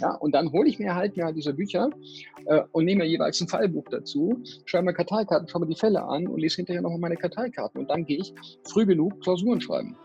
[0.00, 1.90] Ja, und dann hole ich mir halt mir halt diese Bücher
[2.46, 6.28] äh, und nehme jeweils ein Fallbuch dazu, schreibe mir Karteikarten, schaue mir die Fälle an
[6.28, 7.80] und lese hinterher nochmal meine Karteikarten.
[7.80, 8.32] Und dann gehe ich
[8.62, 9.96] früh genug Klausuren schreiben.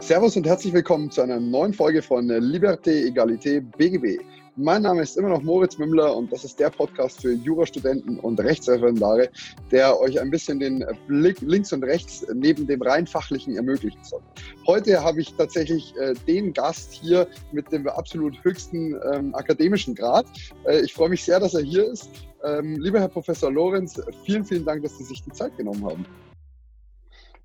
[0.00, 4.20] Servus und herzlich willkommen zu einer neuen Folge von Liberté, Egalité, BGB.
[4.56, 8.38] Mein Name ist immer noch Moritz Mümmler und das ist der Podcast für Jurastudenten und
[8.38, 9.30] Rechtsreferendare,
[9.70, 14.20] der euch ein bisschen den Blick links und rechts neben dem rein fachlichen ermöglichen soll.
[14.66, 20.26] Heute habe ich tatsächlich äh, den Gast hier mit dem absolut höchsten ähm, akademischen Grad.
[20.66, 22.10] Äh, ich freue mich sehr, dass er hier ist.
[22.44, 26.04] Ähm, lieber Herr Professor Lorenz, vielen, vielen Dank, dass Sie sich die Zeit genommen haben.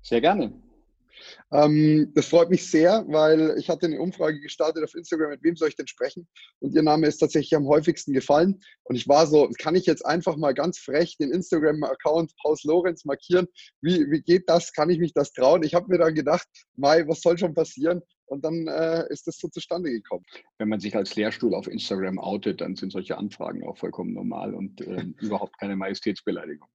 [0.02, 0.52] Sehr gerne.
[1.50, 5.56] Ähm, das freut mich sehr, weil ich hatte eine Umfrage gestartet auf Instagram, mit wem
[5.56, 6.28] soll ich denn sprechen?
[6.60, 8.60] Und Ihr Name ist tatsächlich am häufigsten gefallen.
[8.84, 13.04] Und ich war so, kann ich jetzt einfach mal ganz frech den Instagram-Account Haus Lorenz
[13.04, 13.46] markieren?
[13.80, 14.72] Wie, wie geht das?
[14.72, 15.62] Kann ich mich das trauen?
[15.62, 18.02] Ich habe mir dann gedacht, Mai, was soll schon passieren?
[18.28, 20.24] Und dann äh, ist das so zustande gekommen.
[20.58, 24.54] Wenn man sich als Lehrstuhl auf Instagram outet, dann sind solche Anfragen auch vollkommen normal
[24.54, 26.68] und äh, überhaupt keine Majestätsbeleidigung.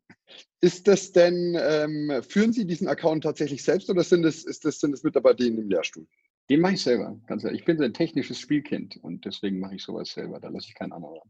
[0.62, 4.80] Ist das denn, ähm, führen Sie diesen Account tatsächlich selbst oder sind es, ist das,
[4.80, 6.08] sind es Mitarbeiter in dem Lehrstuhl?
[6.50, 7.62] Den mache ich selber, ganz ehrlich.
[7.62, 10.40] Ich bin so ein technisches Spielkind und deswegen mache ich sowas selber.
[10.40, 11.30] Da lasse ich keinen anderen ran.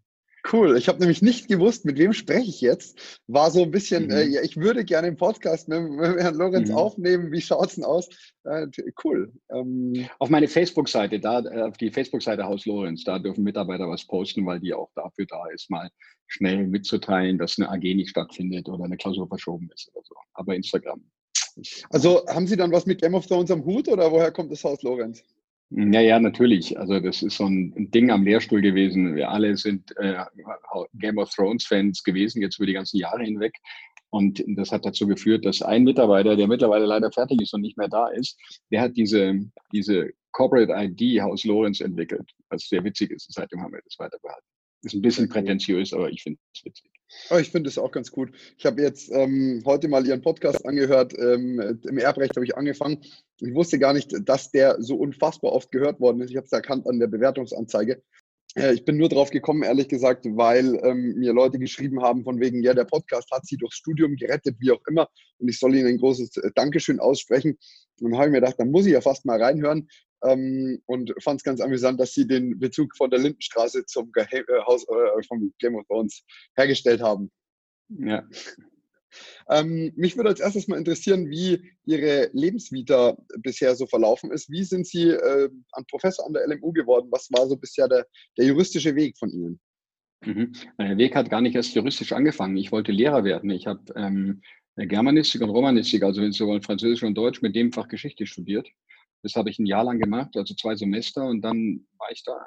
[0.52, 0.78] Cool.
[0.78, 3.22] Ich habe nämlich nicht gewusst, mit wem spreche ich jetzt.
[3.28, 4.12] War so ein bisschen, mhm.
[4.12, 6.76] äh, ja, ich würde gerne im Podcast mit, mit Herrn Lorenz mhm.
[6.76, 7.32] aufnehmen.
[7.32, 8.10] Wie schaut es denn aus?
[8.44, 8.68] Äh,
[9.06, 9.32] cool.
[9.50, 14.06] Ähm, auf meine Facebook-Seite, da äh, auf die Facebook-Seite Haus Lorenz, da dürfen Mitarbeiter was
[14.06, 15.90] posten, weil die auch dafür da ist, mal
[16.28, 20.16] schnell mitzuteilen, dass eine AG nicht stattfindet oder eine Klausur verschoben ist oder so.
[20.34, 21.02] Aber Instagram.
[21.90, 24.64] Also haben Sie dann was mit Game of Thrones am Hut oder woher kommt das
[24.64, 25.24] Haus Lorenz?
[25.76, 26.78] Ja, ja, natürlich.
[26.78, 29.16] Also das ist so ein Ding am Lehrstuhl gewesen.
[29.16, 30.24] Wir alle sind äh,
[30.94, 33.56] Game of Thrones-Fans gewesen, jetzt über die ganzen Jahre hinweg.
[34.12, 37.78] Und das hat dazu geführt, dass ein Mitarbeiter, der mittlerweile leider fertig ist und nicht
[37.78, 39.34] mehr da ist, der hat diese,
[39.72, 43.34] diese Corporate ID Haus Lorenz entwickelt, was sehr witzig ist.
[43.34, 44.46] Seitdem haben wir das weiter behalten.
[44.84, 46.93] Ist ein bisschen prätentiös, aber ich finde es witzig.
[47.30, 48.32] Oh, ich finde es auch ganz gut.
[48.58, 51.14] Ich habe jetzt ähm, heute mal Ihren Podcast angehört.
[51.18, 53.04] Ähm, Im Erbrecht habe ich angefangen.
[53.40, 56.32] Ich wusste gar nicht, dass der so unfassbar oft gehört worden ist.
[56.32, 58.02] Ich habe es erkannt an der Bewertungsanzeige.
[58.56, 62.40] Äh, ich bin nur drauf gekommen, ehrlich gesagt, weil ähm, mir Leute geschrieben haben von
[62.40, 65.08] wegen, ja, der Podcast hat sie durchs Studium gerettet, wie auch immer.
[65.40, 67.58] Und ich soll ihnen ein großes äh, Dankeschön aussprechen.
[68.00, 69.88] Und dann habe ich mir gedacht, dann muss ich ja fast mal reinhören.
[70.24, 74.26] Ähm, und fand es ganz amüsant, dass sie den Bezug von der Lindenstraße zum Ge
[74.32, 76.24] äh, Haus äh, vom Game of Thrones
[76.56, 77.32] hergestellt haben.
[77.90, 78.28] Ja.
[79.50, 84.50] Ähm, mich würde als erstes mal interessieren, wie Ihre Lebensvita bisher so verlaufen ist.
[84.50, 87.10] Wie sind Sie äh, an Professor an der LMU geworden?
[87.12, 88.08] Was war so bisher der,
[88.38, 89.60] der juristische Weg von Ihnen?
[90.26, 90.54] Mhm.
[90.80, 92.58] Der Weg hat gar nicht erst juristisch angefangen.
[92.58, 93.50] Ich wollte Lehrer werden.
[93.50, 94.42] Ich habe ähm,
[94.76, 98.68] Germanistik und Romanistik, also wenn Sie wollen, Französisch und Deutsch, mit dem Fach Geschichte studiert.
[99.24, 102.38] Das habe ich ein Jahr lang gemacht, also zwei Semester, und dann war ich da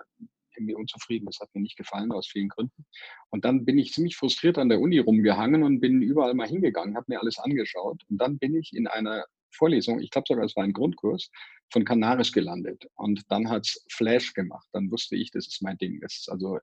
[0.57, 1.27] irgendwie unzufrieden.
[1.27, 2.87] Das hat mir nicht gefallen aus vielen Gründen.
[3.31, 6.97] Und dann bin ich ziemlich frustriert an der Uni rumgehangen und bin überall mal hingegangen,
[6.97, 8.03] habe mir alles angeschaut.
[8.09, 11.31] Und dann bin ich in einer Vorlesung, ich glaube sogar, es war ein Grundkurs,
[11.73, 12.87] von Canaris gelandet.
[12.95, 14.69] Und dann hat es Flash gemacht.
[14.73, 16.01] Dann wusste ich, das ist mein Ding.
[16.01, 16.59] Das ist also,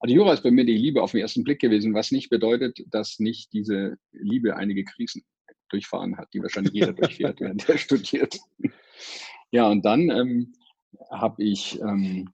[0.00, 2.78] also Jura ist bei mir die Liebe auf den ersten Blick gewesen, was nicht bedeutet,
[2.90, 5.24] dass nicht diese Liebe einige Krisen
[5.70, 8.38] durchfahren hat, die wahrscheinlich jeder durchfährt, während er studiert.
[9.50, 10.52] Ja, und dann ähm,
[11.10, 12.30] habe ich ähm,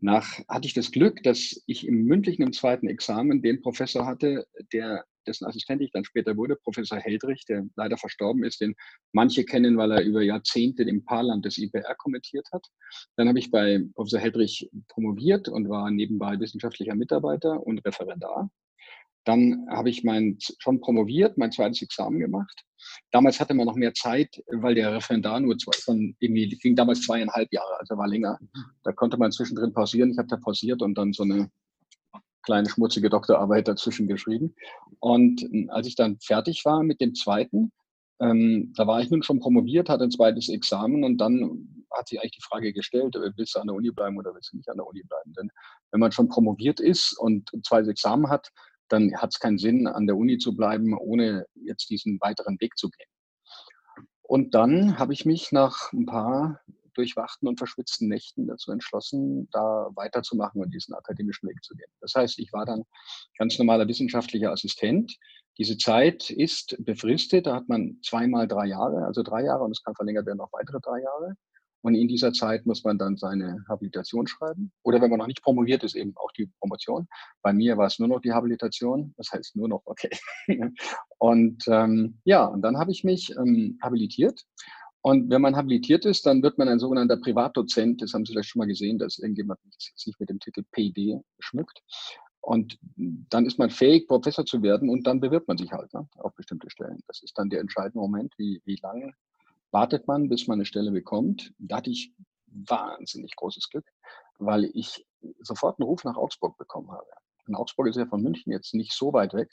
[0.00, 4.46] nach, hatte ich das Glück, dass ich im mündlichen im zweiten Examen den Professor hatte,
[4.72, 8.74] der, dessen Assistent ich dann später wurde, Professor Heldrich, der leider verstorben ist, den
[9.12, 12.66] manche kennen, weil er über Jahrzehnte im Paarland des IPR kommentiert hat.
[13.16, 18.50] Dann habe ich bei Professor Heldrich promoviert und war nebenbei wissenschaftlicher Mitarbeiter und Referendar.
[19.28, 22.64] Dann habe ich mein, schon promoviert, mein zweites Examen gemacht.
[23.10, 27.02] Damals hatte man noch mehr Zeit, weil der Referendar nur zwei, von irgendwie ging damals
[27.02, 28.38] zweieinhalb Jahre, also war länger.
[28.84, 30.12] Da konnte man zwischendrin pausieren.
[30.12, 31.50] Ich habe da pausiert und dann so eine
[32.42, 34.54] kleine schmutzige Doktorarbeit dazwischen geschrieben.
[34.98, 37.70] Und hm, als ich dann fertig war mit dem zweiten,
[38.20, 42.18] ähm, da war ich nun schon promoviert, hatte ein zweites Examen und dann hat sich
[42.18, 44.70] eigentlich die Frage gestellt, äh, willst du an der Uni bleiben oder willst du nicht
[44.70, 45.34] an der Uni bleiben?
[45.34, 45.50] Denn
[45.90, 48.50] wenn man schon promoviert ist und ein zweites Examen hat,
[48.88, 52.76] dann hat es keinen Sinn, an der Uni zu bleiben, ohne jetzt diesen weiteren Weg
[52.76, 53.08] zu gehen.
[54.22, 56.60] Und dann habe ich mich nach ein paar
[56.98, 61.90] durchwachten und verschwitzten Nächten dazu entschlossen, da weiterzumachen und diesen akademischen Weg zu gehen.
[62.00, 62.84] Das heißt, ich war dann
[63.38, 65.16] ganz normaler wissenschaftlicher Assistent.
[65.58, 69.82] Diese Zeit ist befristet, da hat man zweimal drei Jahre, also drei Jahre und es
[69.82, 71.34] kann verlängert werden auf weitere drei Jahre.
[71.82, 74.72] Und in dieser Zeit muss man dann seine Habilitation schreiben.
[74.82, 77.06] Oder wenn man noch nicht promoviert ist, eben auch die Promotion.
[77.42, 79.14] Bei mir war es nur noch die Habilitation.
[79.16, 80.10] Das heißt nur noch, okay.
[81.18, 84.44] und ähm, ja, und dann habe ich mich ähm, habilitiert.
[85.02, 88.02] Und wenn man habilitiert ist, dann wird man ein sogenannter Privatdozent.
[88.02, 91.82] Das haben Sie vielleicht schon mal gesehen, dass irgendjemand sich mit dem Titel PD schmückt.
[92.40, 96.08] Und dann ist man fähig, Professor zu werden und dann bewirbt man sich halt ne,
[96.18, 96.98] auf bestimmte Stellen.
[97.06, 99.12] Das ist dann der entscheidende Moment, wie, wie lange
[99.70, 101.52] wartet man, bis man eine Stelle bekommt.
[101.58, 102.12] Da hatte ich
[102.46, 103.86] wahnsinnig großes Glück,
[104.38, 105.06] weil ich
[105.40, 107.06] sofort einen Ruf nach Augsburg bekommen habe.
[107.48, 109.50] Und Augsburg ist ja von München jetzt nicht so weit weg.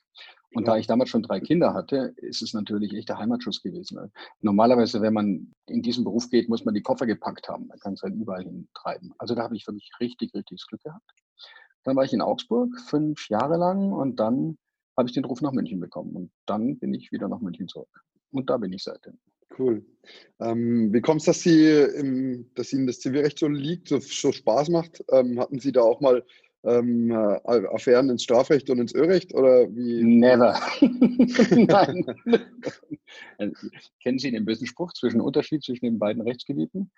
[0.53, 0.73] Und ja.
[0.73, 4.11] da ich damals schon drei Kinder hatte, ist es natürlich echt der Heimatschuss gewesen.
[4.41, 7.67] Normalerweise, wenn man in diesen Beruf geht, muss man die Koffer gepackt haben.
[7.67, 9.13] Man kann es halt überall hintreiben.
[9.17, 11.09] Also da habe ich wirklich richtig, richtiges Glück gehabt.
[11.83, 14.57] Dann war ich in Augsburg fünf Jahre lang und dann
[14.97, 16.15] habe ich den Ruf nach München bekommen.
[16.15, 18.03] Und dann bin ich wieder nach München zurück.
[18.31, 19.19] Und da bin ich seitdem.
[19.57, 19.85] Cool.
[20.39, 24.69] Ähm, wie kommt es, dass, Sie dass Ihnen das Zivilrecht so liegt, so, so Spaß
[24.69, 25.03] macht?
[25.11, 26.23] Ähm, hatten Sie da auch mal
[26.65, 30.03] ähm, äh, Affären ins Strafrecht und ins Örecht oder wie?
[30.03, 30.59] Never.
[31.51, 32.05] Nein.
[34.01, 36.91] Kennen Sie den bösen Spruch zwischen Unterschied zwischen den beiden Rechtsgebieten?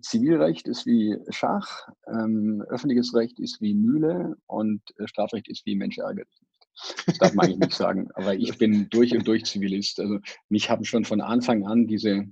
[0.00, 5.76] Zivilrecht ist wie Schach, ähm, öffentliches Recht ist wie Mühle und äh, Strafrecht ist wie
[5.76, 6.28] Mensch ärgert.
[7.06, 8.08] Das darf man eigentlich nicht sagen.
[8.14, 10.00] Aber ich bin durch und durch Zivilist.
[10.00, 12.26] Also mich haben schon von Anfang an diese,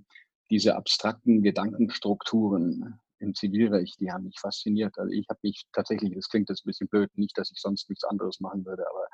[0.51, 4.99] diese abstrakten Gedankenstrukturen im Zivilrecht, die haben mich fasziniert.
[4.99, 7.89] Also ich habe mich tatsächlich, das klingt jetzt ein bisschen blöd, nicht, dass ich sonst
[7.89, 9.07] nichts anderes machen würde, aber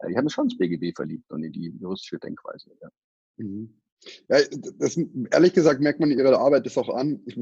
[0.00, 2.70] äh, ich habe mich schon ins BGB verliebt und in die juristische Denkweise.
[2.80, 2.88] Ja.
[3.36, 3.79] Mhm.
[4.28, 4.38] Ja,
[4.78, 4.98] das,
[5.30, 7.20] ehrlich gesagt merkt man ihre Arbeit das auch an.
[7.26, 7.36] Ich,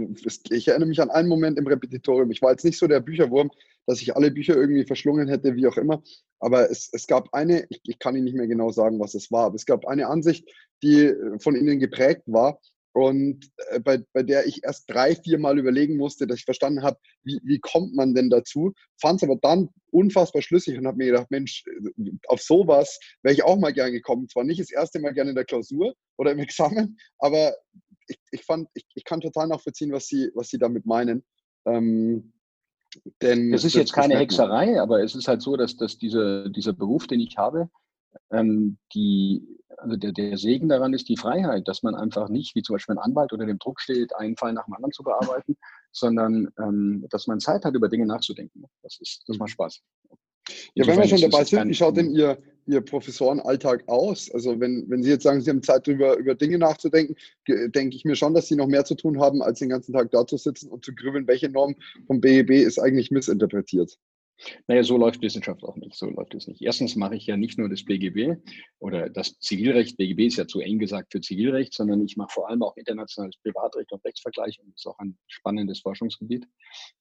[0.50, 2.30] ich, erinnere mich an einen Moment im Repetitorium.
[2.30, 3.50] Ich war jetzt nicht so der Bücherwurm,
[3.86, 6.02] dass ich alle Bücher irgendwie verschlungen hätte, wie auch immer.
[6.40, 9.30] Aber es, es gab eine, ich, ich kann Ihnen nicht mehr genau sagen, was es
[9.30, 10.48] war, aber es gab eine Ansicht,
[10.82, 12.60] die von Ihnen geprägt war
[12.98, 16.82] und äh, bei, bei der ich erst drei, vier Mal überlegen musste, dass ich verstanden
[16.82, 20.96] habe, wie, wie kommt man denn dazu, fand es aber dann unfassbar schlüssig und habe
[20.96, 24.28] mir gedacht, Mensch, äh, auf sowas wäre ich auch mal gern gekommen.
[24.28, 27.54] Zwar nicht das erste Mal gerne in der Klausur oder im Examen, aber
[28.08, 31.24] ich, ich fand, ich, ich kann total nachvollziehen, was Sie, was Sie damit meinen.
[31.66, 32.32] Ähm,
[33.22, 36.72] denn es ist jetzt keine Hexerei, aber es ist halt so, dass, dass diese, dieser
[36.72, 37.70] Beruf, den ich habe,
[38.30, 42.62] ähm, die, also der, der Segen daran ist die Freiheit, dass man einfach nicht, wie
[42.62, 45.56] zum Beispiel ein Anwalt unter dem Druck steht, einen Fall nach dem anderen zu bearbeiten,
[45.92, 48.64] sondern ähm, dass man Zeit hat, über Dinge nachzudenken.
[48.82, 49.80] Das, ist, das macht Spaß.
[50.74, 54.30] Ja, wenn wir schon dabei sind, wie schaut denn Ihr, Ihr Professorenalltag aus?
[54.32, 57.16] Also wenn, wenn Sie jetzt sagen, Sie haben Zeit, über, über Dinge nachzudenken,
[57.46, 60.10] denke ich mir schon, dass Sie noch mehr zu tun haben, als den ganzen Tag
[60.10, 61.74] da zu sitzen und zu grübeln, welche Norm
[62.06, 63.98] vom BEB ist eigentlich missinterpretiert.
[64.66, 65.94] Naja, so läuft Wissenschaft auch nicht.
[65.94, 66.62] So läuft es nicht.
[66.62, 68.36] Erstens mache ich ja nicht nur das BGB
[68.78, 69.96] oder das Zivilrecht.
[69.96, 73.36] BGB ist ja zu eng gesagt für Zivilrecht, sondern ich mache vor allem auch internationales
[73.42, 76.46] Privatrecht und Rechtsvergleich und das ist auch ein spannendes Forschungsgebiet.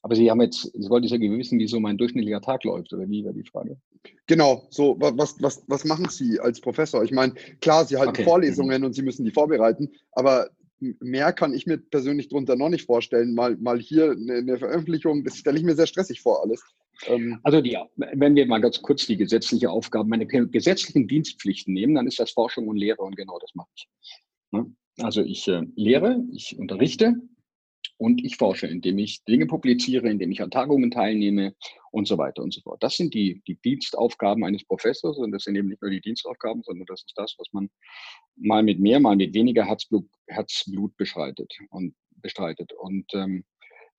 [0.02, 3.08] Aber Sie haben jetzt, Sie wollten ja wissen, wie so mein durchschnittlicher Tag läuft oder
[3.10, 3.78] wie war die Frage?
[4.26, 7.04] Genau, so was, was, was machen Sie als Professor?
[7.04, 8.24] Ich meine, klar, Sie halten okay.
[8.24, 10.50] Vorlesungen und Sie müssen die vorbereiten, aber
[10.80, 13.34] mehr kann ich mir persönlich darunter noch nicht vorstellen.
[13.34, 16.62] Mal, mal hier eine, eine Veröffentlichung, das stelle ich mir sehr stressig vor alles.
[17.06, 21.96] Ähm, also die, wenn wir mal ganz kurz die gesetzliche Aufgaben, meine gesetzlichen Dienstpflichten nehmen,
[21.96, 23.88] dann ist das Forschung und Lehre und genau das mache ich.
[24.52, 24.74] Ne?
[25.00, 27.16] Also ich äh, lehre, ich unterrichte
[27.98, 31.56] und ich forsche, indem ich Dinge publiziere, indem ich an Tagungen teilnehme
[31.92, 32.82] und so weiter und so fort.
[32.82, 36.64] Das sind die, die Dienstaufgaben eines Professors und das sind eben nicht nur die Dienstaufgaben,
[36.64, 37.70] sondern das ist das, was man
[38.36, 42.74] mal mit mehr, mal mit weniger Herzblut, Herzblut beschreitet und bestreitet.
[42.74, 43.44] Und ähm,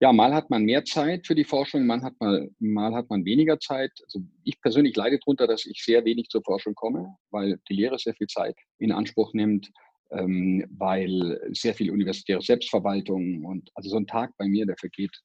[0.01, 3.25] ja, mal hat man mehr Zeit für die Forschung, mal hat man, mal hat man
[3.25, 3.91] weniger Zeit.
[4.05, 7.99] Also ich persönlich leide darunter, dass ich sehr wenig zur Forschung komme, weil die Lehre
[7.99, 9.71] sehr viel Zeit in Anspruch nimmt,
[10.11, 15.17] ähm, weil sehr viel universitäre Selbstverwaltung und also so ein Tag bei mir, der vergeht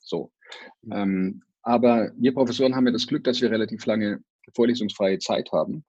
[0.00, 0.32] so.
[0.82, 0.92] Mhm.
[0.92, 4.20] Ähm, aber wir Professoren haben ja das Glück, dass wir relativ lange
[4.54, 5.84] vorlesungsfreie Zeit haben.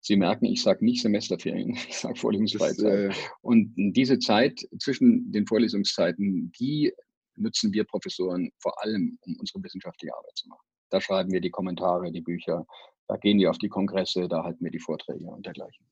[0.00, 3.10] Sie merken, ich sage nicht Semesterferien, ich sage vorlesungsfreie das, Zeit.
[3.10, 6.92] Äh und diese Zeit zwischen den Vorlesungszeiten, die
[7.36, 10.66] nutzen wir Professoren vor allem, um unsere wissenschaftliche Arbeit zu machen.
[10.90, 12.66] Da schreiben wir die Kommentare, die Bücher,
[13.08, 15.86] da gehen wir auf die Kongresse, da halten wir die Vorträge und dergleichen.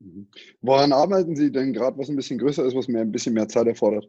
[0.00, 0.28] Mhm.
[0.60, 3.48] Woran arbeiten Sie denn gerade, was ein bisschen größer ist, was mir ein bisschen mehr
[3.48, 4.08] Zeit erfordert?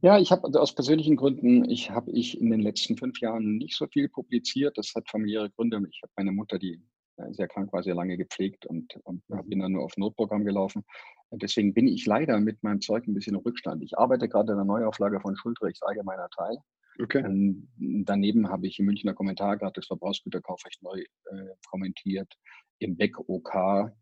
[0.00, 3.56] Ja, ich habe also aus persönlichen Gründen, ich habe ich in den letzten fünf Jahren
[3.56, 4.78] nicht so viel publiziert.
[4.78, 5.82] Das hat familiäre Gründe.
[5.90, 6.80] Ich habe meine Mutter, die
[7.16, 9.48] äh, sehr krank war, sehr lange gepflegt und, und mhm.
[9.48, 10.84] bin dann nur auf Notprogramm gelaufen.
[11.30, 13.82] Deswegen bin ich leider mit meinem Zeug ein bisschen im Rückstand.
[13.82, 16.56] Ich arbeite gerade an der Neuauflage von Schuldrechts allgemeiner Teil.
[17.00, 17.22] Okay.
[17.24, 22.32] Ähm, daneben habe ich im Münchner Kommentar gerade das Verbrauchsgüterkaufrecht neu äh, kommentiert,
[22.78, 23.92] im Beck OK,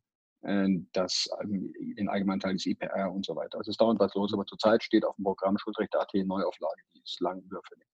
[0.42, 3.58] äh, das ähm, den allgemeinen Teil des IPR und so weiter.
[3.58, 7.20] Also es dauert was los, aber zurzeit steht auf dem Programm Schuldrecht.at Neuauflage, die ist
[7.20, 7.86] lang überfällig.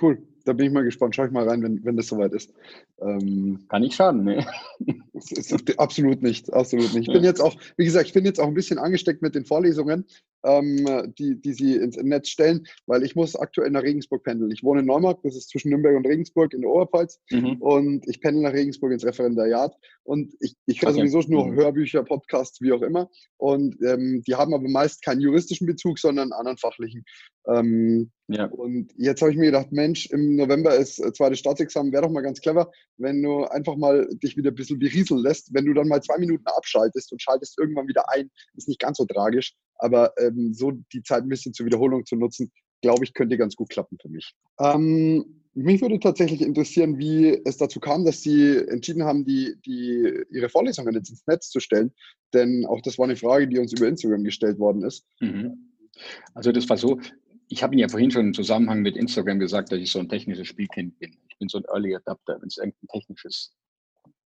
[0.00, 0.18] Cool.
[0.44, 1.14] da bin ich mal gespannt.
[1.14, 2.52] Schau ich mal rein, wenn, wenn das soweit ist.
[3.00, 4.46] Ähm, Kann nicht schaden, ne?
[5.76, 7.08] absolut nicht, absolut nicht.
[7.08, 9.44] Ich bin jetzt auch, wie gesagt, ich bin jetzt auch ein bisschen angesteckt mit den
[9.44, 10.06] Vorlesungen,
[10.44, 14.50] ähm, die, die sie ins Netz stellen, weil ich muss aktuell nach Regensburg pendeln.
[14.50, 17.56] Ich wohne in Neumarkt, das ist zwischen Nürnberg und Regensburg in der Oberpfalz mhm.
[17.60, 21.08] und ich pendel nach Regensburg ins Referendariat und ich, ich höre okay.
[21.08, 21.54] sowieso nur mhm.
[21.54, 26.32] Hörbücher, Podcasts, wie auch immer und ähm, die haben aber meist keinen juristischen Bezug, sondern
[26.32, 27.04] einen anderen fachlichen.
[27.46, 28.44] Ähm, ja.
[28.46, 32.10] Und jetzt habe ich mir gedacht, Mensch, im November ist äh, zweites Staatsexamen, wäre doch
[32.10, 35.52] mal ganz clever, wenn du einfach mal dich wieder ein bisschen berieseln lässt.
[35.54, 38.98] Wenn du dann mal zwei Minuten abschaltest und schaltest irgendwann wieder ein, ist nicht ganz
[38.98, 39.54] so tragisch.
[39.78, 42.50] Aber ähm, so die Zeit ein bisschen zur Wiederholung zu nutzen,
[42.82, 44.34] glaube ich, könnte ganz gut klappen für mich.
[44.60, 50.24] Ähm, mich würde tatsächlich interessieren, wie es dazu kam, dass Sie entschieden haben, die, die,
[50.30, 51.92] Ihre Vorlesungen jetzt ins Netz zu stellen.
[52.32, 55.04] Denn auch das war eine Frage, die uns über Instagram gestellt worden ist.
[55.20, 55.72] Mhm.
[56.34, 57.00] Also das war so,
[57.48, 60.08] ich habe Ihnen ja vorhin schon im Zusammenhang mit Instagram gesagt, dass ich so ein
[60.08, 61.16] technisches Spielkind bin.
[61.28, 62.38] Ich bin so ein Early Adapter.
[62.40, 63.52] Wenn es irgendein technisches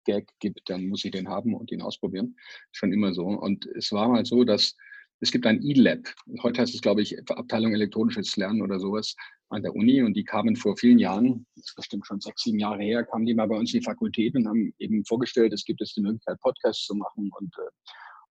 [0.06, 2.36] Gag gibt, dann muss ich den haben und ihn ausprobieren.
[2.72, 3.26] Schon immer so.
[3.26, 4.76] Und es war mal so, dass
[5.22, 6.00] es gibt ein E-Lab.
[6.42, 9.16] Heute heißt es, glaube ich, Abteilung elektronisches Lernen oder sowas
[9.50, 10.02] an der Uni.
[10.02, 13.28] Und die kamen vor vielen Jahren, das ist bestimmt schon sechs, sieben Jahre her, kamen
[13.28, 16.02] die mal bei uns in die Fakultät und haben eben vorgestellt, es gibt jetzt die
[16.02, 17.70] Möglichkeit, Podcasts zu machen und äh,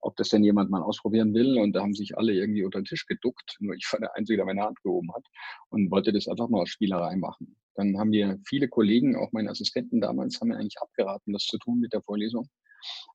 [0.01, 1.59] ob das denn jemand mal ausprobieren will.
[1.59, 3.57] Und da haben sich alle irgendwie unter den Tisch geduckt.
[3.61, 5.25] Nur ich war der Einzige, der meine Hand gehoben hat
[5.69, 7.57] und wollte das einfach mal aus Spielerei machen.
[7.77, 11.57] Dann haben wir viele Kollegen, auch meine Assistenten damals, haben mir eigentlich abgeraten, das zu
[11.59, 12.49] tun mit der Vorlesung.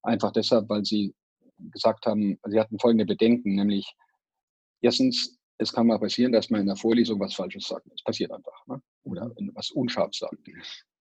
[0.03, 1.13] Einfach deshalb, weil sie
[1.71, 3.93] gesagt haben, sie hatten folgende Bedenken, nämlich
[4.81, 7.87] erstens, es kann mal passieren, dass man in der Vorlesung was Falsches sagt.
[7.93, 8.67] Es passiert einfach.
[8.67, 8.81] Ne?
[9.03, 10.37] Oder was unscharf sagt.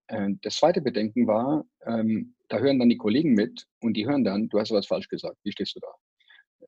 [0.08, 4.24] Äh, das zweite Bedenken war, ähm, da hören dann die Kollegen mit und die hören
[4.24, 5.88] dann, du hast was falsch gesagt, wie stehst du da?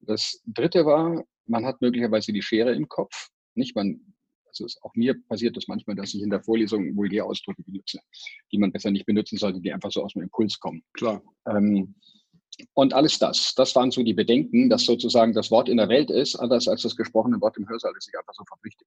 [0.01, 3.29] Das dritte war, man hat möglicherweise die Schere im Kopf.
[3.55, 4.01] Nicht man,
[4.47, 8.01] also auch mir passiert das manchmal, dass ich in der Vorlesung Vulgärausdrücke benutze,
[8.53, 10.83] die man besser nicht benutzen sollte, die einfach so aus dem Impuls kommen.
[10.95, 11.23] Klar.
[11.47, 11.95] Ähm,
[12.75, 16.11] und alles das, das waren so die Bedenken, dass sozusagen das Wort in der Welt
[16.11, 18.87] ist, anders als das gesprochene Wort im Hörsaal, das sich einfach so verpflichtet.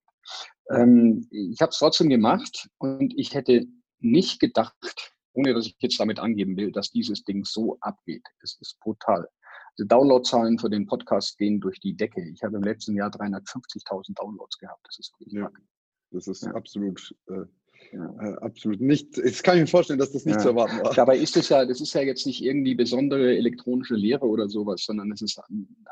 [0.72, 3.66] Ähm, ich habe es trotzdem gemacht und ich hätte
[4.00, 8.26] nicht gedacht, ohne dass ich jetzt damit angeben will, dass dieses Ding so abgeht.
[8.42, 9.28] Es ist brutal.
[9.78, 12.22] Die Downloadzahlen für den Podcast gehen durch die Decke.
[12.34, 14.82] Ich habe im letzten Jahr 350.000 Downloads gehabt.
[14.86, 15.50] Das ist ja,
[16.12, 16.54] Das ist ja.
[16.54, 17.46] absolut, äh,
[17.92, 18.16] ja.
[18.22, 19.18] äh, absolut nicht.
[19.18, 20.94] Ich kann mir vorstellen, dass das nicht zu erwarten war.
[20.94, 24.84] Dabei ist es ja, das ist ja jetzt nicht irgendwie besondere elektronische Lehre oder sowas,
[24.84, 25.40] sondern es ist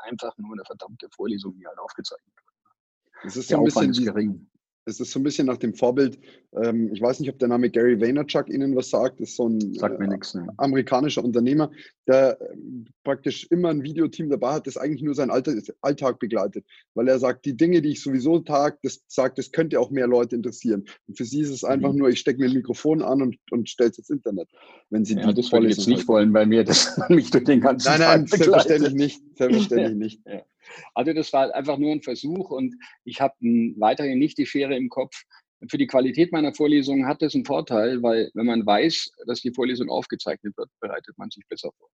[0.04, 3.26] einfach nur eine verdammte Vorlesung, die halt aufgezeichnet wird.
[3.26, 4.46] Es ist so ein bisschen ist gering.
[4.88, 6.18] Es ist so ein bisschen nach dem Vorbild,
[6.54, 9.48] ähm, ich weiß nicht, ob der Name Gary Vaynerchuk Ihnen was sagt, das ist so
[9.48, 10.48] ein sagt äh, nix, ne.
[10.56, 11.70] amerikanischer Unternehmer,
[12.06, 12.56] der äh,
[13.04, 16.64] praktisch immer ein Videoteam dabei hat, das eigentlich nur seinen Alltag begleitet,
[16.94, 20.06] weil er sagt, die Dinge, die ich sowieso tag, das sagt, das könnte auch mehr
[20.06, 20.84] Leute interessieren.
[21.06, 21.98] Und für sie ist es einfach mhm.
[21.98, 24.48] nur, ich stecke mir ein Mikrofon an und, und stelle es ins Internet.
[24.90, 27.44] Wenn sie ja, die das wollte ich jetzt nicht wollen bei mir, das mich durch
[27.44, 30.26] den ganzen Nein, nein, Tag selbstverständlich nicht, selbstverständlich nicht.
[30.26, 30.42] Ja.
[30.94, 33.34] Also das war einfach nur ein Versuch und ich habe
[33.78, 35.22] weiterhin nicht die Schere im Kopf.
[35.68, 39.52] Für die Qualität meiner Vorlesungen hat das einen Vorteil, weil wenn man weiß, dass die
[39.52, 41.88] Vorlesung aufgezeichnet wird, bereitet man sich besser vor.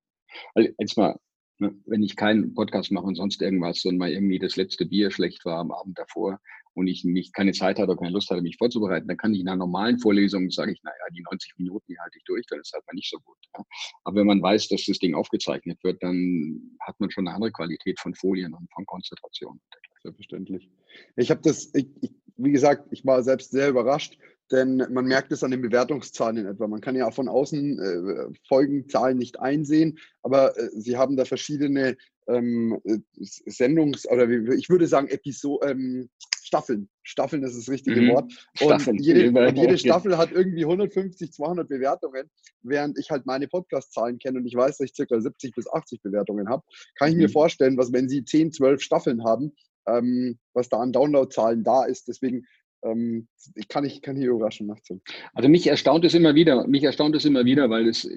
[0.54, 1.18] Also jetzt mal,
[1.58, 5.10] ne, wenn ich keinen Podcast mache und sonst irgendwas und mal irgendwie das letzte Bier
[5.10, 6.40] schlecht war am Abend davor,
[6.74, 9.40] und ich nicht keine Zeit hatte oder keine Lust hatte, mich vorzubereiten, dann kann ich
[9.40, 12.60] in einer normalen Vorlesung, sage ich, naja, die 90 Minuten, die halte ich durch, dann
[12.60, 13.36] ist halt mal nicht so gut.
[13.56, 13.64] Ja.
[14.04, 17.52] Aber wenn man weiß, dass das Ding aufgezeichnet wird, dann hat man schon eine andere
[17.52, 19.60] Qualität von Folien und von Konzentration.
[20.02, 20.70] Selbstverständlich.
[21.16, 24.18] Ich habe das, ich, ich, wie gesagt, ich war selbst sehr überrascht,
[24.50, 26.68] denn man merkt es an den Bewertungszahlen in etwa.
[26.68, 31.24] Man kann ja auch von außen äh, Folgenzahlen nicht einsehen, aber äh, sie haben da
[31.24, 31.96] verschiedene
[32.28, 36.10] ähm, äh, Sendungs- oder ich würde sagen Episoden, ähm,
[36.42, 36.88] Staffeln.
[37.02, 38.10] Staffeln ist das richtige mhm.
[38.10, 38.32] Wort.
[38.60, 42.30] Und jede, und jede, Staffel hat irgendwie 150, 200 Bewertungen,
[42.62, 46.02] während ich halt meine Podcast-Zahlen kenne und ich weiß, dass ich circa 70 bis 80
[46.02, 46.62] Bewertungen habe.
[46.96, 47.22] Kann ich mhm.
[47.22, 49.52] mir vorstellen, was, wenn Sie 10, 12 Staffeln haben,
[49.88, 52.08] ähm, was da an Downloadzahlen da ist.
[52.08, 52.46] Deswegen
[52.84, 53.28] ähm,
[53.68, 55.00] kann ich kann hier überraschen nachziehen.
[55.32, 58.08] Also mich erstaunt es immer wieder, mich erstaunt es immer wieder, weil es,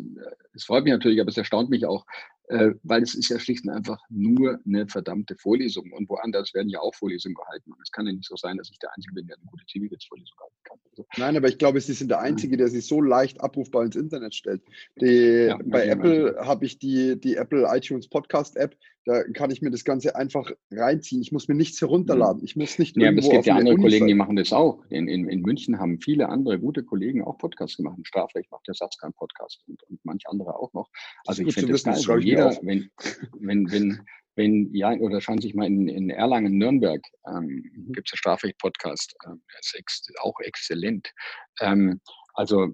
[0.53, 3.65] es freut mich natürlich, aber es erstaunt mich auch, äh, weil es ist ja schlicht
[3.65, 5.91] und einfach nur eine verdammte Vorlesung.
[5.91, 7.73] Und woanders werden ja auch Vorlesungen gehalten.
[7.73, 9.65] Und es kann ja nicht so sein, dass ich der Einzige bin, der eine gute
[9.65, 10.79] Zivilrechtsvorlesung halten kann.
[10.91, 13.95] Also, Nein, aber ich glaube, Sie sind der Einzige, der sich so leicht abrufbar ins
[13.95, 14.61] Internet stellt.
[15.01, 19.61] Die, ja, bei Apple habe ich die, die Apple iTunes Podcast App, da kann ich
[19.61, 21.21] mir das Ganze einfach reinziehen.
[21.21, 22.43] Ich muss mir nichts herunterladen.
[22.43, 24.83] Ich muss nicht Ja, aber es gibt ja andere Kollegen, die machen das auch.
[24.89, 27.97] In, in, in München haben viele andere gute Kollegen auch Podcasts gemacht.
[28.03, 30.89] Strafrecht macht der Satz kein Podcast und, und manche andere auch noch.
[31.25, 32.91] Also ich finde das geil, wenn jeder, wenn,
[33.39, 37.93] wenn, wenn, wenn, ja, oder schauen Sie sich mal in, in Erlangen, Nürnberg, ähm, mhm.
[37.93, 41.13] gibt es einen Strafrecht-Podcast, ähm, ist ex auch exzellent.
[41.61, 42.01] Ähm,
[42.33, 42.73] also,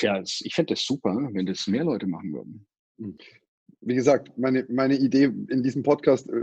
[0.00, 2.66] ja, ich fände das super, wenn das mehr Leute machen würden.
[2.98, 3.18] Mhm
[3.86, 6.38] wie gesagt, meine, meine Idee in diesem Podcast, äh,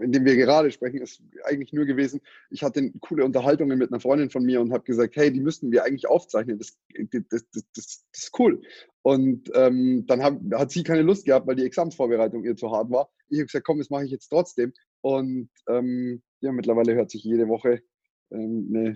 [0.00, 4.00] in dem wir gerade sprechen, ist eigentlich nur gewesen, ich hatte coole Unterhaltungen mit einer
[4.00, 6.58] Freundin von mir und habe gesagt, hey, die müssten wir eigentlich aufzeichnen.
[6.58, 6.78] Das,
[7.10, 8.62] das, das, das, ist cool.
[9.02, 12.90] Und ähm, dann hab, hat sie keine Lust gehabt, weil die Examensvorbereitung ihr zu hart
[12.90, 13.10] war.
[13.28, 14.72] Ich habe gesagt, komm, das mache ich jetzt trotzdem.
[15.02, 17.82] Und ähm, ja, mittlerweile hört sich jede Woche,
[18.30, 18.94] ähm, ne,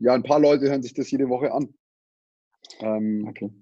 [0.00, 1.72] ja, ein paar Leute hören sich das jede Woche an.
[2.80, 3.52] Ähm, okay.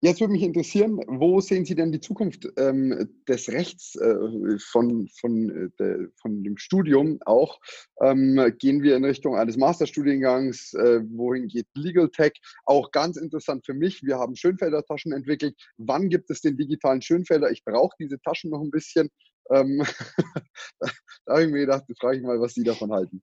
[0.00, 4.14] Jetzt würde mich interessieren, wo sehen Sie denn die Zukunft ähm, des Rechts äh,
[4.60, 7.58] von, von, äh, de, von dem Studium auch?
[8.00, 10.74] Ähm, gehen wir in Richtung eines Masterstudiengangs?
[10.74, 12.34] Äh, wohin geht Legal Tech?
[12.64, 14.04] Auch ganz interessant für mich.
[14.04, 15.56] Wir haben Schönfelder Taschen entwickelt.
[15.78, 17.50] Wann gibt es den digitalen Schönfelder?
[17.50, 19.08] Ich brauche diese Taschen noch ein bisschen.
[19.50, 19.82] Ähm,
[21.26, 23.20] da habe ich mir gedacht, frage ich mal, was Sie davon halten.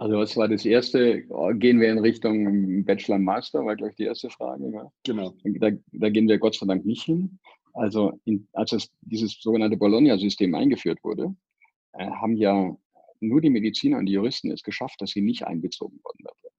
[0.00, 1.24] Also was war das erste?
[1.58, 4.70] Gehen wir in Richtung Bachelor Master, war gleich die erste Frage.
[4.72, 4.90] Ja?
[5.04, 5.34] Genau.
[5.44, 7.38] Da, da, gehen wir Gott sei Dank nicht hin.
[7.74, 11.34] Also in, als das, dieses sogenannte Bologna-System eingeführt wurde,
[11.92, 12.74] äh, haben ja
[13.20, 16.54] nur die Mediziner und die Juristen es geschafft, dass sie nicht einbezogen worden sind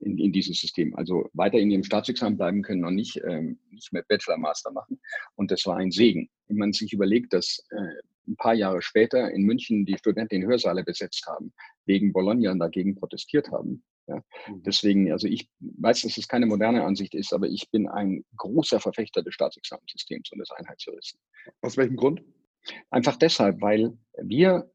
[0.00, 0.94] in, in dieses System.
[0.94, 5.00] Also weiter in ihrem Staatsexamen bleiben können und nicht, ähm, nicht mehr Bachelor, Master machen.
[5.34, 6.30] Und das war ein Segen.
[6.46, 10.46] Wenn man sich überlegt, dass äh, ein paar Jahre später in München die Studenten den
[10.46, 11.52] Hörsaale besetzt haben,
[11.86, 13.82] wegen Bologna und dagegen protestiert haben.
[14.06, 14.22] Ja.
[14.48, 14.62] Mhm.
[14.62, 18.80] Deswegen, also ich weiß, dass es keine moderne Ansicht ist, aber ich bin ein großer
[18.80, 21.20] Verfechter des Staatsexamensystems und des Einheitsjuristen.
[21.60, 22.22] Aus welchem Grund?
[22.90, 24.70] Einfach deshalb, weil wir,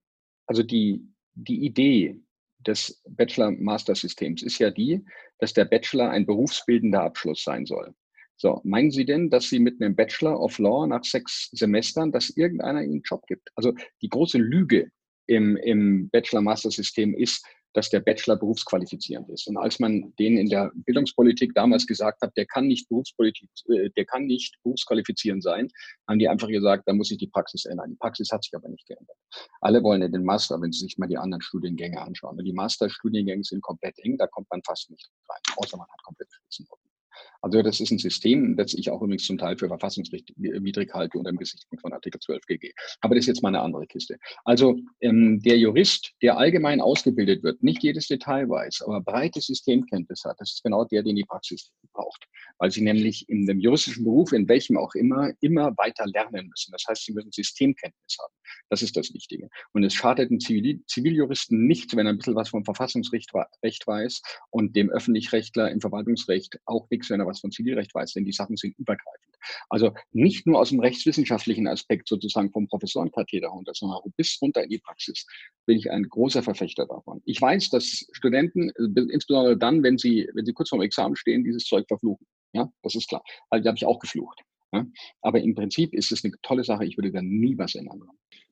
[0.47, 2.19] also die, die Idee
[2.59, 5.03] des Bachelor-Master-Systems ist ja die,
[5.39, 7.93] dass der Bachelor ein berufsbildender Abschluss sein soll.
[8.37, 12.29] So, meinen Sie denn, dass Sie mit einem Bachelor of Law nach sechs Semestern, dass
[12.29, 13.49] irgendeiner Ihnen einen Job gibt?
[13.55, 14.89] Also die große Lüge
[15.27, 19.47] im, im Bachelor-Master-System ist, dass der Bachelor berufsqualifizierend ist.
[19.47, 23.89] Und als man denen in der Bildungspolitik damals gesagt hat, der kann nicht Berufspolitik, äh,
[23.97, 25.69] der kann nicht berufsqualifizierend sein,
[26.07, 27.89] haben die einfach gesagt, da muss sich die Praxis ändern.
[27.89, 29.17] Die Praxis hat sich aber nicht geändert.
[29.61, 32.37] Alle wollen in den Master, wenn Sie sich mal die anderen Studiengänge anschauen.
[32.37, 36.03] Und die Masterstudiengänge sind komplett eng, da kommt man fast nicht rein, außer man hat
[36.03, 36.92] komplette Spitzennoten.
[37.41, 41.31] Also das ist ein System, das ich auch übrigens zum Teil für verfassungswidrig halte unter
[41.31, 42.71] dem Gesichtspunkt von Artikel 12 GG.
[43.01, 44.17] Aber das ist jetzt mal eine andere Kiste.
[44.45, 50.23] Also ähm, der Jurist, der allgemein ausgebildet wird, nicht jedes Detail weiß, aber breite Systemkenntnis
[50.23, 52.25] hat, das ist genau der, den die Praxis braucht.
[52.57, 56.71] Weil sie nämlich in dem juristischen Beruf, in welchem auch immer, immer weiter lernen müssen.
[56.71, 58.33] Das heißt, sie müssen Systemkenntnis haben.
[58.69, 59.49] Das ist das Wichtige.
[59.73, 63.31] Und es schadet dem Zivil Ziviljuristen nicht, wenn er ein bisschen was vom Verfassungsrecht
[63.63, 68.13] Recht weiß und dem Öffentlichrechtler im Verwaltungsrecht auch nichts, wenn er was von Zivilrecht weiß,
[68.13, 69.35] denn die Sachen sind übergreifend.
[69.69, 74.69] Also nicht nur aus dem rechtswissenschaftlichen Aspekt sozusagen vom Professorenkatheter runter, sondern bis runter in
[74.69, 75.25] die Praxis
[75.65, 77.21] bin ich ein großer Verfechter davon.
[77.25, 78.69] Ich weiß, dass Studenten,
[79.09, 82.25] insbesondere dann, wenn sie, wenn sie kurz vorm Examen stehen, dieses Zeug verfluchen.
[82.53, 83.23] Ja, das ist klar.
[83.49, 84.41] Also, da habe ich auch geflucht.
[84.73, 84.85] Ja?
[85.21, 86.85] Aber im Prinzip ist es eine tolle Sache.
[86.85, 88.01] Ich würde da nie was ändern.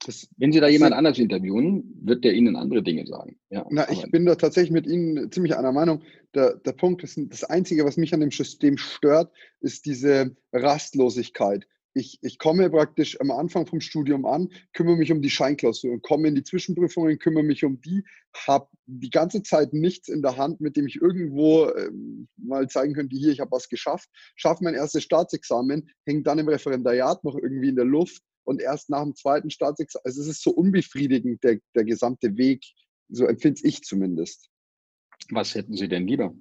[0.05, 3.39] Das, Wenn Sie da jemand anders interviewen, wird der Ihnen andere Dinge sagen.
[3.49, 6.03] Ja, Na, ich bin da tatsächlich mit Ihnen ziemlich einer Meinung.
[6.33, 11.67] Der, der Punkt ist, das Einzige, was mich an dem System stört, ist diese Rastlosigkeit
[11.93, 16.03] ich, ich komme praktisch am Anfang vom Studium an, kümmere mich um die Scheinklausur und
[16.03, 18.03] komme in die Zwischenprüfungen, kümmere mich um die,
[18.47, 21.91] habe die ganze Zeit nichts in der Hand, mit dem ich irgendwo äh,
[22.37, 26.47] mal zeigen könnte, hier, ich habe was geschafft, schaffe mein erstes Staatsexamen, hängt dann im
[26.47, 30.43] Referendariat noch irgendwie in der Luft und erst nach dem zweiten Staatsexamen, also es ist
[30.43, 32.63] so unbefriedigend, der, der gesamte Weg,
[33.09, 34.49] so empfinde ich zumindest.
[35.29, 36.33] Was hätten Sie denn lieber?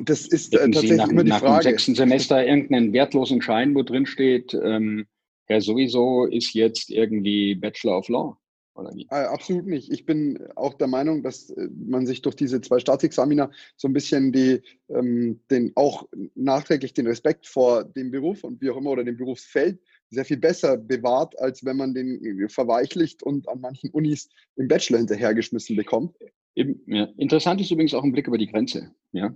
[0.00, 1.52] Und das ist äh, tatsächlich nach, immer die nach Frage.
[1.52, 5.04] Nach dem sechsten Semester irgendeinen wertlosen Schein, wo drin steht, ähm,
[5.50, 8.38] ja sowieso ist jetzt irgendwie Bachelor of Law.
[8.74, 9.06] Oder wie?
[9.10, 9.92] Äh, absolut nicht.
[9.92, 13.92] Ich bin auch der Meinung, dass äh, man sich durch diese zwei Staatsexamina so ein
[13.92, 18.92] bisschen die, ähm, den, auch nachträglich den Respekt vor dem Beruf und wie auch immer
[18.92, 23.60] oder dem Berufsfeld sehr viel besser bewahrt, als wenn man den äh, verweichlicht und an
[23.60, 26.16] manchen Unis im Bachelor hinterhergeschmissen bekommt.
[26.54, 27.04] Eben, ja.
[27.18, 28.94] Interessant ist übrigens auch ein Blick über die Grenze.
[29.12, 29.34] Ja?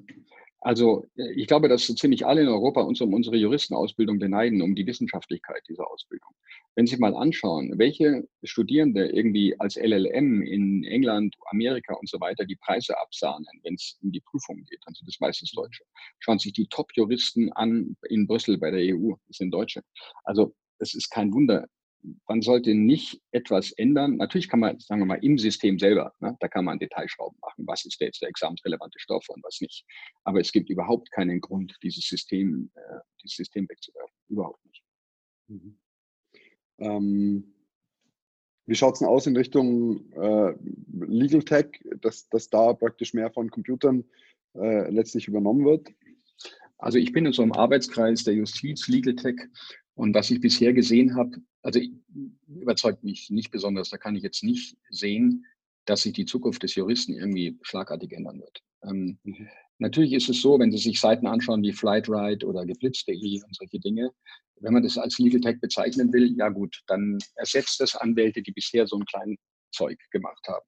[0.64, 4.62] Also äh, ich glaube, dass so ziemlich alle in Europa uns um unsere Juristenausbildung beneiden,
[4.62, 6.31] um die Wissenschaftlichkeit dieser Ausbildung.
[6.74, 12.46] Wenn Sie mal anschauen, welche Studierende irgendwie als LLM in England, Amerika und so weiter
[12.46, 15.85] die Preise absahnen, wenn es um die Prüfung geht, also das meistens Deutsche.
[16.18, 19.83] Schauen sich die Top-Juristen an in Brüssel bei der EU, das sind Deutsche.
[20.24, 21.66] Also es ist kein Wunder,
[22.26, 24.16] man sollte nicht etwas ändern.
[24.16, 27.66] Natürlich kann man, sagen wir mal, im System selber, ne, da kann man Detailschrauben machen.
[27.66, 29.84] Was ist jetzt der examensrelevante Stoff und was nicht.
[30.24, 34.14] Aber es gibt überhaupt keinen Grund, dieses System, äh, dieses System wegzuwerfen.
[34.28, 34.82] Überhaupt nicht.
[35.48, 35.78] Mhm.
[36.78, 37.54] Ähm,
[38.66, 40.54] Wie schaut es denn aus in Richtung äh,
[40.92, 44.04] Legal Tech, dass, dass da praktisch mehr von Computern
[44.54, 45.88] äh, letztlich übernommen wird?
[46.78, 49.36] Also ich bin in so einem Arbeitskreis der Justiz, Legal Tech
[49.94, 51.81] und was ich bisher gesehen habe, also
[52.46, 53.90] überzeugt mich nicht besonders.
[53.90, 55.46] Da kann ich jetzt nicht sehen,
[55.87, 58.62] dass sich die Zukunft des Juristen irgendwie schlagartig ändern wird.
[58.85, 59.48] Ähm, mhm.
[59.79, 63.81] Natürlich ist es so, wenn Sie sich Seiten anschauen wie Flightride oder geblitzt.de und solche
[63.81, 64.11] Dinge,
[64.61, 68.53] wenn man das als Legal Tech bezeichnen will, ja gut, dann ersetzt das Anwälte, die
[68.53, 69.37] bisher so einen kleinen
[69.74, 70.64] Zeug gemacht haben.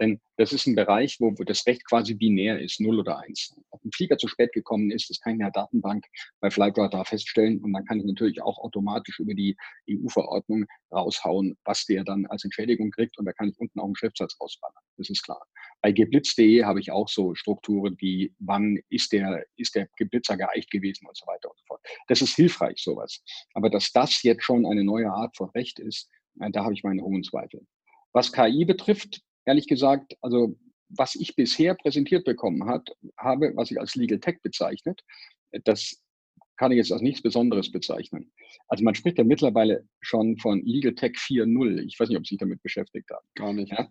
[0.00, 3.54] Denn das ist ein Bereich, wo das Recht quasi binär ist, 0 oder 1.
[3.70, 6.04] Ob ein Flieger zu spät gekommen ist, das kann in der Datenbank
[6.40, 9.56] bei Flightradar feststellen und dann kann ich natürlich auch automatisch über die
[9.88, 13.96] EU-Verordnung raushauen, was der dann als Entschädigung kriegt und da kann ich unten auch einen
[13.96, 14.82] Schriftsatz rausballern.
[14.96, 15.42] Das ist klar.
[15.82, 20.70] Bei geblitzt.de habe ich auch so Strukturen wie, wann ist der, ist der Geblitzer geeicht
[20.70, 21.80] gewesen und so weiter und so fort.
[22.08, 23.22] Das ist hilfreich, sowas.
[23.54, 26.08] Aber dass das jetzt schon eine neue Art von Recht ist,
[26.40, 27.66] äh, da habe ich meine hohen Zweifel.
[28.12, 30.56] Was KI betrifft, ehrlich gesagt, also
[30.88, 35.02] was ich bisher präsentiert bekommen hat, habe, was ich als Legal Tech bezeichnet,
[35.64, 36.02] das
[36.56, 38.32] kann ich jetzt als nichts Besonderes bezeichnen.
[38.68, 41.86] Also man spricht ja mittlerweile schon von Legal Tech 4.0.
[41.86, 43.26] Ich weiß nicht, ob Sie sich damit beschäftigt haben.
[43.34, 43.72] Gar nicht.
[43.72, 43.88] Ja?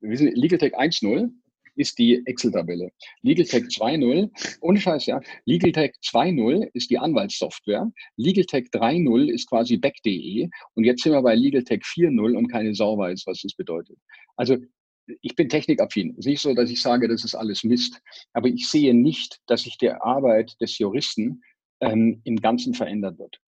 [0.00, 1.30] Legal Tech 1.0
[1.74, 2.90] ist die Excel-Tabelle.
[3.22, 4.30] LegalTech 2.0,
[4.60, 5.20] ohne Scheiß, ja.
[5.46, 7.90] LegalTech 2.0 ist die Anwaltssoftware.
[8.16, 10.48] LegalTech 3.0 ist quasi back.de.
[10.74, 13.98] Und jetzt sind wir bei LegalTech 4.0 und keine Sau weiß, was das bedeutet.
[14.36, 14.56] Also,
[15.20, 16.10] ich bin technikaffin.
[16.10, 18.00] Es ist nicht so, dass ich sage, das ist alles Mist.
[18.32, 21.42] Aber ich sehe nicht, dass sich der Arbeit des Juristen
[21.80, 23.40] ähm, im Ganzen verändert wird.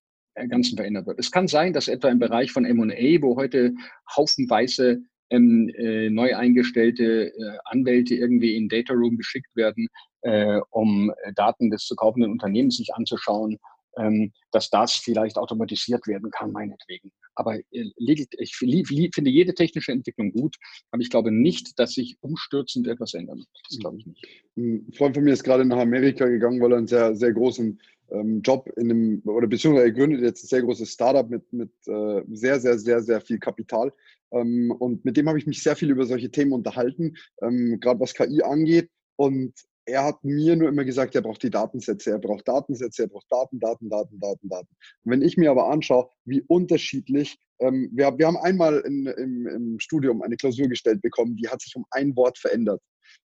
[0.48, 1.18] Ganzen verändert wird.
[1.20, 3.74] Es kann sein, dass etwa im Bereich von M&A, wo heute
[4.16, 5.02] haufenweise
[5.34, 9.88] ähm, äh, neu eingestellte äh, Anwälte irgendwie in Data Room geschickt werden,
[10.22, 13.58] äh, um äh, Daten des zu kaufenden Unternehmens sich anzuschauen,
[13.96, 17.12] ähm, dass das vielleicht automatisiert werden kann, meinetwegen.
[17.34, 20.56] Aber äh, ich finde jede technische Entwicklung gut,
[20.90, 23.48] aber ich glaube nicht, dass sich umstürzend etwas ändern wird.
[23.68, 24.26] Das glaube ich nicht.
[24.56, 27.80] Ein Freund von mir ist gerade nach Amerika gegangen, weil er einen sehr, sehr großen
[28.14, 31.72] ähm, Job in einem, oder beziehungsweise er gründet jetzt ein sehr großes Startup mit, mit
[31.86, 33.92] äh, sehr, sehr, sehr, sehr viel Kapital.
[34.32, 38.00] Ähm, und mit dem habe ich mich sehr viel über solche Themen unterhalten, ähm, gerade
[38.00, 38.90] was KI angeht.
[39.16, 39.54] Und
[39.86, 43.30] er hat mir nur immer gesagt, er braucht die Datensätze, er braucht Datensätze, er braucht
[43.30, 44.76] Daten, Daten, Daten, Daten, Daten.
[45.04, 49.46] Und wenn ich mir aber anschaue, wie unterschiedlich, ähm, wir, wir haben einmal in, im,
[49.46, 52.80] im Studium eine Klausur gestellt bekommen, die hat sich um ein Wort verändert.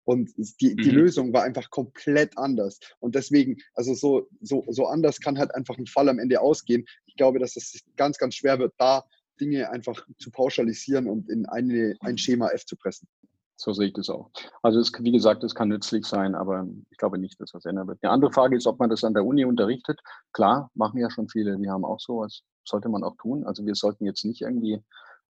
[0.04, 0.96] Und die, die mhm.
[0.96, 2.78] Lösung war einfach komplett anders.
[2.98, 6.86] Und deswegen, also so, so, so anders kann halt einfach ein Fall am Ende ausgehen.
[7.06, 9.04] Ich glaube, dass es ganz, ganz schwer wird, da
[9.40, 13.08] Dinge einfach zu pauschalisieren und in eine, ein Schema F zu pressen.
[13.60, 14.30] So sehe ich das auch.
[14.62, 17.88] Also es, wie gesagt, es kann nützlich sein, aber ich glaube nicht, dass das ändern
[17.88, 17.98] wird.
[18.02, 20.00] Eine andere Frage ist, ob man das an der Uni unterrichtet.
[20.32, 22.42] Klar, machen ja schon viele, die haben auch sowas.
[22.64, 23.44] Sollte man auch tun.
[23.44, 24.80] Also wir sollten jetzt nicht irgendwie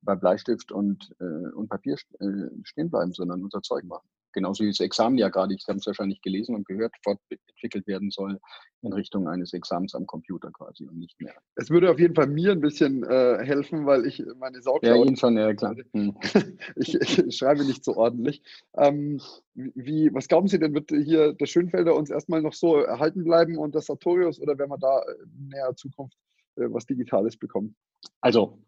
[0.03, 2.27] bei Bleistift und, äh, und Papier äh,
[2.65, 5.87] stehen bleiben, sondern unser Zeug machen genauso wie das Examen ja gerade, ich habe es
[5.87, 8.39] wahrscheinlich gelesen und gehört, fortentwickelt werden soll
[8.83, 11.35] in Richtung eines Examens am Computer quasi und nicht mehr.
[11.55, 14.99] Es würde auf jeden Fall mir ein bisschen äh, helfen, weil ich meine Sauklaue...
[14.99, 15.75] Ja, Ihnen schon, ja klar.
[16.77, 18.43] Ich, ich, schreibe nicht so ordentlich.
[18.77, 19.21] Ähm,
[19.55, 23.57] wie, was glauben Sie denn, wird hier der Schönfelder uns erstmal noch so erhalten bleiben
[23.57, 26.19] und das Sartorius oder werden wir da in näher Zukunft
[26.57, 27.75] äh, was Digitales bekommen?
[28.21, 28.59] Also,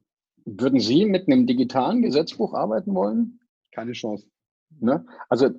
[0.46, 3.38] würden Sie mit einem digitalen Gesetzbuch arbeiten wollen?
[3.72, 4.26] Keine Chance.
[4.80, 5.04] Ne?
[5.28, 5.50] Also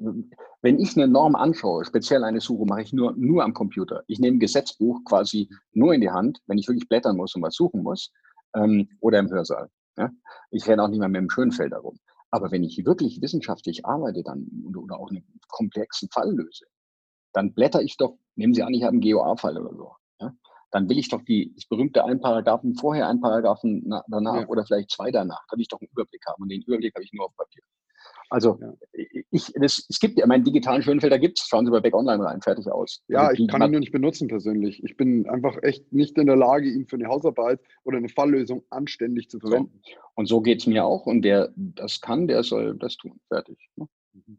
[0.62, 4.04] wenn ich eine Norm anschaue, speziell eine Suche, mache ich nur, nur am Computer.
[4.08, 7.42] Ich nehme ein Gesetzbuch quasi nur in die Hand, wenn ich wirklich blättern muss und
[7.42, 8.12] was suchen muss,
[8.56, 9.70] ähm, oder im Hörsaal.
[9.98, 10.12] Ne?
[10.52, 12.00] Ich renne auch nicht mehr mit dem Schönfeld herum.
[12.32, 16.66] Aber wenn ich wirklich wissenschaftlich arbeite dann oder auch einen komplexen Fall löse,
[17.34, 19.92] dann blätter ich doch, nehmen Sie an, ich habe einen GOA-Fall oder so.
[20.20, 20.34] Ja?
[20.72, 24.48] Dann will ich doch die, das berühmte ein Paragraphen vorher, ein Paragraphen danach ja.
[24.48, 26.42] oder vielleicht zwei danach, damit ich doch einen Überblick habe.
[26.42, 27.64] Und den Überblick habe ich nur auf Papier.
[28.30, 28.60] Also
[29.32, 32.24] ich, das, es gibt ja, meinen digitalen Schönfelder gibt es, schauen Sie bei Back Online
[32.24, 33.04] rein, fertig aus.
[33.08, 34.84] Ja, also, ich kann ihn nur nicht benutzen persönlich.
[34.84, 38.64] Ich bin einfach echt nicht in der Lage, ihn für eine Hausarbeit oder eine Falllösung
[38.70, 39.82] anständig zu verwenden.
[39.84, 39.92] So.
[40.16, 43.20] Und so geht es mir auch und der das kann, der soll das tun.
[43.30, 43.58] Fertig.
[43.76, 43.88] Ne?
[44.14, 44.38] Mhm.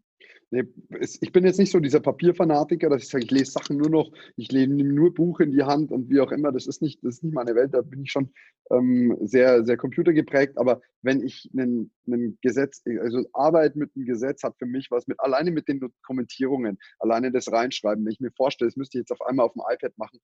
[0.52, 0.64] Nee,
[0.98, 4.10] ich bin jetzt nicht so dieser Papierfanatiker, dass ich sage, ich lese Sachen nur noch,
[4.36, 6.50] ich nehme nur Buch in die Hand und wie auch immer.
[6.50, 7.72] Das ist nicht, das ist nicht meine Welt.
[7.72, 8.32] Da bin ich schon
[8.72, 10.58] ähm, sehr, sehr computergeprägt.
[10.58, 15.06] Aber wenn ich einen, einen Gesetz, also Arbeit mit einem Gesetz hat für mich was
[15.06, 19.02] mit, alleine mit den Kommentierungen, alleine das Reinschreiben, wenn ich mir vorstelle, das müsste ich
[19.02, 20.18] jetzt auf einmal auf dem iPad machen,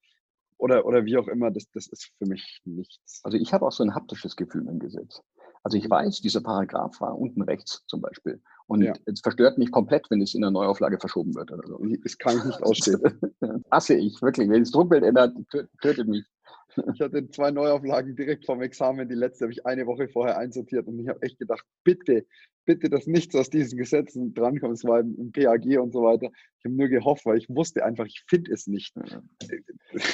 [0.58, 3.20] oder, oder wie auch immer, das, das ist für mich nichts.
[3.22, 5.20] Also ich habe auch so ein haptisches Gefühl im Gesetz.
[5.62, 8.40] Also ich weiß, dieser Paragraph war unten rechts zum Beispiel.
[8.68, 8.92] Und ja.
[9.06, 11.80] es verstört mich komplett, wenn es in der Neuauflage verschoben wird oder so.
[12.02, 13.00] Das kann ich nicht ausstehen.
[13.70, 14.48] Hasse ich, wirklich.
[14.48, 15.36] Wenn das Druckbild ändert,
[15.80, 16.24] tötet mich.
[16.92, 19.08] Ich hatte zwei Neuauflagen direkt vom Examen.
[19.08, 22.26] Die letzte habe ich eine Woche vorher einsortiert und ich habe echt gedacht, bitte,
[22.66, 24.74] bitte, dass nichts aus diesen Gesetzen drankommt.
[24.74, 26.30] Es war im, PAG und so weiter.
[26.58, 28.94] Ich habe nur gehofft, weil ich wusste einfach, ich finde es nicht.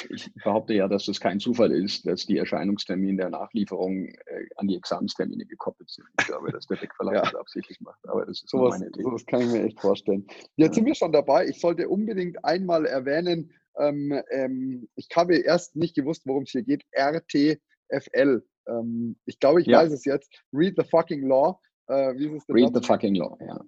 [0.09, 4.67] Ich behaupte ja, dass es kein Zufall ist, dass die Erscheinungstermine der Nachlieferung äh, an
[4.67, 6.07] die Examenstermine gekoppelt sind.
[6.19, 7.21] Ich glaube, dass der Deckverlag ja.
[7.23, 7.99] das absichtlich macht.
[8.07, 9.03] Aber das ist sowas, meine Idee.
[9.03, 10.25] Sowas kann ich mir echt vorstellen.
[10.55, 10.73] Jetzt ja.
[10.75, 11.47] sind wir schon dabei.
[11.47, 16.63] Ich sollte unbedingt einmal erwähnen, ähm, ähm, ich habe erst nicht gewusst, worum es hier
[16.63, 16.83] geht.
[16.91, 18.43] RTFL.
[18.67, 19.79] Ähm, ich glaube, ich ja.
[19.79, 20.31] weiß es jetzt.
[20.53, 21.59] Read the fucking law.
[21.87, 23.59] Äh, wie ist es denn Read the fucking law, ja.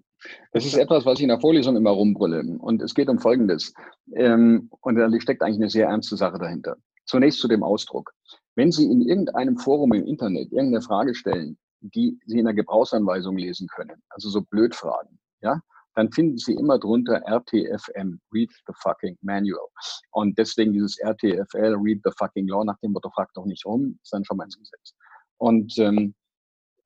[0.53, 2.41] Das ist etwas, was ich in der Vorlesung immer rumbrülle.
[2.59, 3.73] Und es geht um Folgendes.
[4.13, 6.77] Ähm, und da steckt eigentlich eine sehr ernste Sache dahinter.
[7.05, 8.11] Zunächst zu dem Ausdruck.
[8.55, 13.37] Wenn Sie in irgendeinem Forum im Internet irgendeine Frage stellen, die Sie in der Gebrauchsanweisung
[13.37, 15.61] lesen können, also so Blödfragen, ja,
[15.93, 19.67] dann finden Sie immer drunter RTFM, Read the fucking Manual.
[20.11, 23.99] Und deswegen dieses RTFL, Read the fucking Law, nach dem Motto, frag doch nicht rum,
[24.01, 24.93] ist dann schon mal ins Gesetz.
[25.37, 26.15] Und ähm,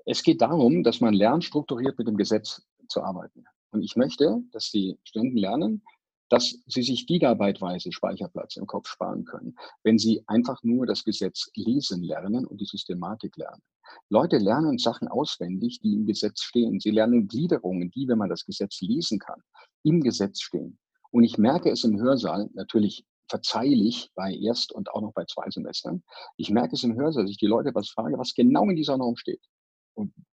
[0.06, 3.46] es geht darum, dass man lernt, strukturiert mit dem Gesetz zu arbeiten.
[3.72, 5.84] Und ich möchte, dass die Studenten lernen,
[6.30, 11.50] dass sie sich gigabyteweise Speicherplatz im Kopf sparen können, wenn sie einfach nur das Gesetz
[11.56, 13.62] lesen lernen und die Systematik lernen.
[14.10, 16.80] Leute lernen Sachen auswendig, die im Gesetz stehen.
[16.80, 19.42] Sie lernen Gliederungen, die, wenn man das Gesetz lesen kann,
[19.84, 20.78] im Gesetz stehen.
[21.12, 25.50] Und ich merke es im Hörsaal, natürlich verzeihlich bei Erst- und auch noch bei zwei
[25.50, 26.04] Semestern.
[26.38, 28.98] Ich merke es im Hörsaal, dass ich die Leute was frage, was genau in dieser
[28.98, 29.42] Norm steht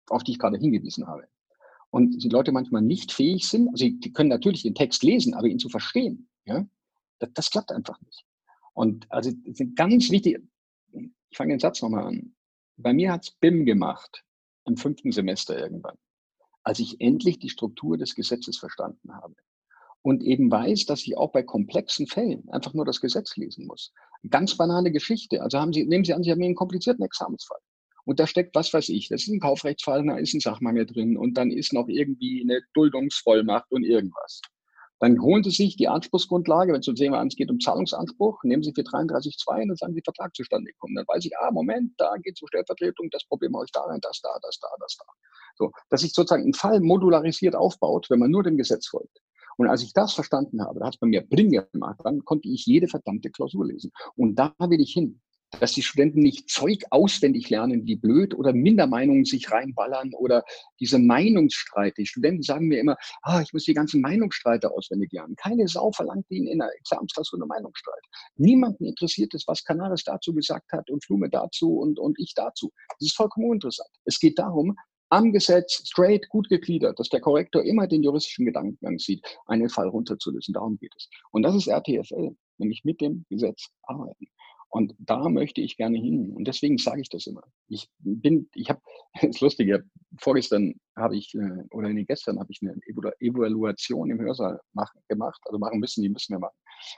[0.09, 1.27] auf die ich gerade hingewiesen habe.
[1.89, 5.47] Und die Leute manchmal nicht fähig sind, also sie können natürlich den Text lesen, aber
[5.47, 6.65] ihn zu verstehen, ja,
[7.19, 8.25] das, das klappt einfach nicht.
[8.73, 10.39] Und also sind ganz wichtig,
[10.93, 12.35] ich fange den Satz nochmal an.
[12.77, 14.23] Bei mir hat's BIM gemacht,
[14.65, 15.97] im fünften Semester irgendwann,
[16.63, 19.35] als ich endlich die Struktur des Gesetzes verstanden habe.
[20.01, 23.93] Und eben weiß, dass ich auch bei komplexen Fällen einfach nur das Gesetz lesen muss.
[24.29, 25.43] Ganz banale Geschichte.
[25.43, 27.59] Also haben Sie, nehmen Sie an, Sie haben einen komplizierten Examensfall.
[28.05, 31.17] Und da steckt, was weiß ich, das ist ein Kaufrechtsfall, da ist ein Sachmangel drin
[31.17, 34.41] und dann ist noch irgendwie eine Duldungsvollmacht und irgendwas.
[35.01, 38.43] Dann holen Sie sich die Anspruchsgrundlage, wenn es um sehen wir es geht um Zahlungsanspruch,
[38.43, 40.93] nehmen Sie für 33.2 und dann sagen Sie Vertrag zustande gekommen.
[40.95, 43.81] Dann weiß ich, ah, Moment, da geht es um Stellvertretung, das Problem habe ich da
[43.81, 45.05] rein, das da, das da, das da.
[45.55, 49.21] So, dass sich sozusagen ein Fall modularisiert aufbaut, wenn man nur dem Gesetz folgt.
[49.57, 52.47] Und als ich das verstanden habe, da hat es bei mir Bring gemacht, dann konnte
[52.47, 53.91] ich jede verdammte Klausur lesen.
[54.15, 55.19] Und da will ich hin
[55.59, 60.43] dass die Studenten nicht Zeug auswendig lernen, wie blöd oder Mindermeinungen sich reinballern oder
[60.79, 62.01] diese Meinungsstreite.
[62.01, 65.35] Die Studenten sagen mir immer, ah, ich muss die ganzen Meinungsstreite auswendig lernen.
[65.35, 68.03] Keine Sau verlangt ihnen in der Examensklausur eine Meinungsstreit.
[68.35, 72.71] Niemanden interessiert es, was Canaris dazu gesagt hat und Flume dazu und, und ich dazu.
[72.99, 73.89] Das ist vollkommen uninteressant.
[74.05, 74.75] Es geht darum,
[75.11, 79.89] am Gesetz, straight, gut gegliedert, dass der Korrektor immer den juristischen Gedankengang sieht, einen Fall
[79.89, 80.53] runterzulösen.
[80.53, 81.09] Darum geht es.
[81.31, 84.27] Und das ist RTFL, nämlich mit dem Gesetz arbeiten.
[84.73, 86.31] Und da möchte ich gerne hin.
[86.33, 87.43] Und deswegen sage ich das immer.
[87.67, 88.81] Ich bin, ich habe,
[89.21, 89.73] das ist lustig,
[90.17, 92.75] vorgestern habe ich, äh, oder nee, gestern habe ich eine
[93.19, 96.55] Evaluation im Hörsaal machen, gemacht, also machen müssen, die müssen wir machen.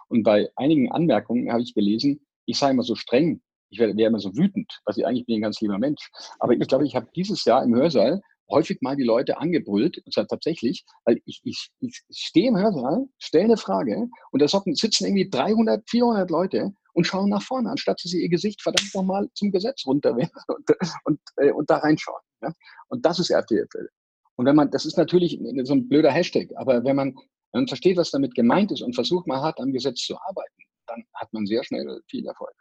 [0.07, 4.07] Und bei einigen Anmerkungen habe ich gelesen, ich sei immer so streng, ich wäre wär
[4.07, 6.12] immer so wütend, was ich eigentlich bin ein ganz lieber Mensch.
[6.38, 10.13] Aber ich glaube, ich habe dieses Jahr im Hörsaal häufig mal die Leute angebrüllt, und
[10.13, 15.05] zwar tatsächlich, weil ich, ich, ich stehe im Hörsaal, stelle eine Frage und da sitzen
[15.05, 19.29] irgendwie 300, 400 Leute und schauen nach vorne, anstatt dass sie ihr Gesicht verdammt nochmal
[19.34, 20.69] zum Gesetz runterwerfen und,
[21.06, 22.21] und, äh, und da reinschauen.
[22.41, 22.53] Ja?
[22.88, 23.89] Und das ist RTFL.
[24.36, 27.15] Und wenn man, das ist natürlich so ein blöder Hashtag, aber wenn man,
[27.51, 30.63] wenn man versteht, was damit gemeint ist und versucht mal hart am Gesetz zu arbeiten,
[30.88, 32.56] dann hat man sehr schnell viel Erfolg.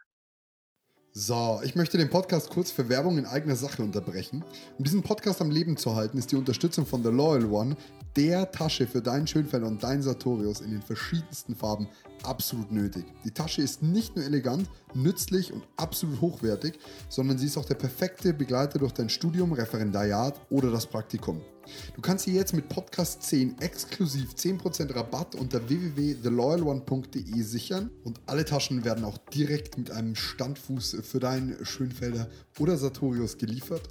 [1.15, 4.43] So, ich möchte den Podcast kurz für Werbung in eigener Sache unterbrechen.
[4.79, 7.75] Um diesen Podcast am Leben zu halten, ist die Unterstützung von The Loyal One,
[8.15, 11.87] der Tasche für deinen Schönfelder und deinen Sartorius in den verschiedensten Farben,
[12.23, 13.05] absolut nötig.
[13.23, 17.75] Die Tasche ist nicht nur elegant, nützlich und absolut hochwertig, sondern sie ist auch der
[17.75, 21.41] perfekte Begleiter durch dein Studium, Referendariat oder das Praktikum.
[21.95, 28.45] Du kannst sie jetzt mit Podcast 10 exklusiv 10% Rabatt unter www.theloyalone.de sichern und alle
[28.45, 33.89] Taschen werden auch direkt mit einem Standfuß für deinen Schönfelder oder Sartorius geliefert.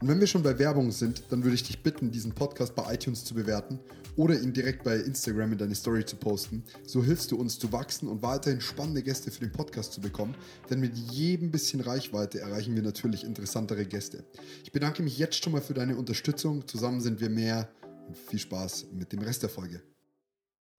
[0.00, 2.94] Und wenn wir schon bei Werbung sind, dann würde ich dich bitten, diesen Podcast bei
[2.94, 3.78] iTunes zu bewerten
[4.16, 6.64] oder ihn direkt bei Instagram in deine Story zu posten.
[6.86, 10.34] So hilfst du uns zu wachsen und weiterhin spannende Gäste für den Podcast zu bekommen,
[10.70, 14.24] denn mit jedem bisschen Reichweite erreichen wir natürlich interessantere Gäste.
[14.64, 16.66] Ich bedanke mich jetzt schon mal für deine Unterstützung.
[16.66, 17.68] Zusammen sind wir mehr
[18.08, 19.82] und viel Spaß mit dem Rest der Folge.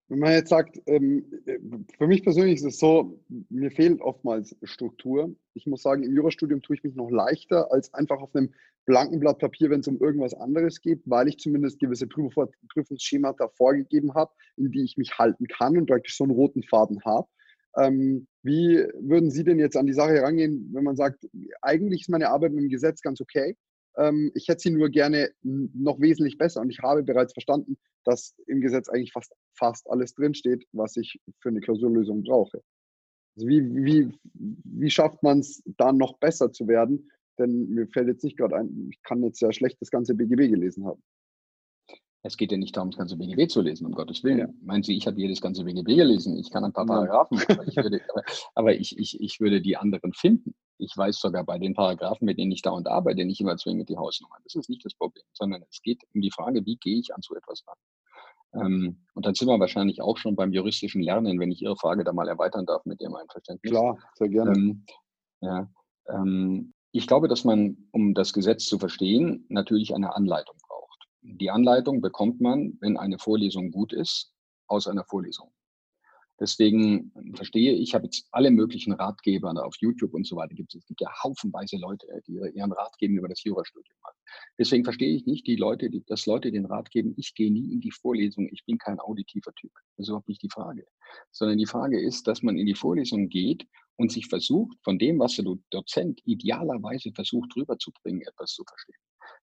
[0.10, 1.26] Wenn man jetzt sagt, ähm,
[1.98, 5.36] für mich persönlich ist es so, mir fehlt oftmals Struktur.
[5.54, 8.54] Ich muss sagen, im Jurastudium tue ich mich noch leichter als einfach auf einem
[8.86, 14.14] blanken Blatt Papier, wenn es um irgendwas anderes geht, weil ich zumindest gewisse Prüfungsschemata vorgegeben
[14.14, 17.28] habe, in die ich mich halten kann und praktisch so einen roten Faden habe.
[17.78, 21.28] Ähm, wie würden Sie denn jetzt an die Sache herangehen, wenn man sagt,
[21.62, 23.56] eigentlich ist meine Arbeit mit dem Gesetz ganz okay,
[24.34, 28.60] ich hätte sie nur gerne noch wesentlich besser und ich habe bereits verstanden, dass im
[28.60, 32.62] Gesetz eigentlich fast, fast alles drinsteht, was ich für eine Klausurlösung brauche.
[33.36, 37.10] Also wie, wie, wie schafft man es, da noch besser zu werden?
[37.40, 40.50] Denn mir fällt jetzt nicht gerade ein, ich kann jetzt ja schlecht das ganze BGB
[40.50, 41.02] gelesen haben.
[42.26, 44.40] Es geht ja nicht darum, das ganze BGB zu lesen, um Gottes Willen.
[44.40, 44.48] Ja.
[44.62, 46.38] Meinen Sie, ich habe jedes ganze BGB gelesen?
[46.38, 48.02] Ich kann ein paar Paragraphen, aber, ich würde,
[48.56, 50.56] aber ich, ich, ich würde die anderen finden.
[50.78, 53.98] Ich weiß sogar bei den Paragraphen, mit denen ich dauernd arbeite, nicht immer zwingend die
[53.98, 54.36] Hausnummer.
[54.44, 57.22] Das ist nicht das Problem, sondern es geht um die Frage, wie gehe ich an
[57.22, 57.78] so etwas ran?
[58.56, 62.04] Ähm, und dann sind wir wahrscheinlich auch schon beim juristischen Lernen, wenn ich Ihre Frage
[62.04, 63.72] da mal erweitern darf mit Ihrem Einverständnis.
[63.72, 64.52] Klar, sehr gerne.
[64.52, 64.86] Ähm,
[65.42, 65.70] ja,
[66.08, 70.83] ähm, ich glaube, dass man, um das Gesetz zu verstehen, natürlich eine Anleitung braucht.
[71.26, 74.34] Die Anleitung bekommt man, wenn eine Vorlesung gut ist,
[74.68, 75.52] aus einer Vorlesung.
[76.40, 80.82] Deswegen verstehe ich, habe jetzt alle möglichen Ratgeber auf YouTube und so weiter gibt es.
[80.82, 83.96] Es gibt ja haufenweise Leute, die ihren Rat geben über das Jurastudium.
[84.58, 87.72] Deswegen verstehe ich nicht die Leute, die, dass Leute den Rat geben, ich gehe nie
[87.72, 89.72] in die Vorlesung, ich bin kein auditiver Typ.
[89.96, 90.86] Das ist überhaupt nicht die Frage.
[91.32, 95.20] Sondern die Frage ist, dass man in die Vorlesung geht und sich versucht, von dem,
[95.20, 99.00] was der Dozent idealerweise versucht rüberzubringen, etwas zu verstehen.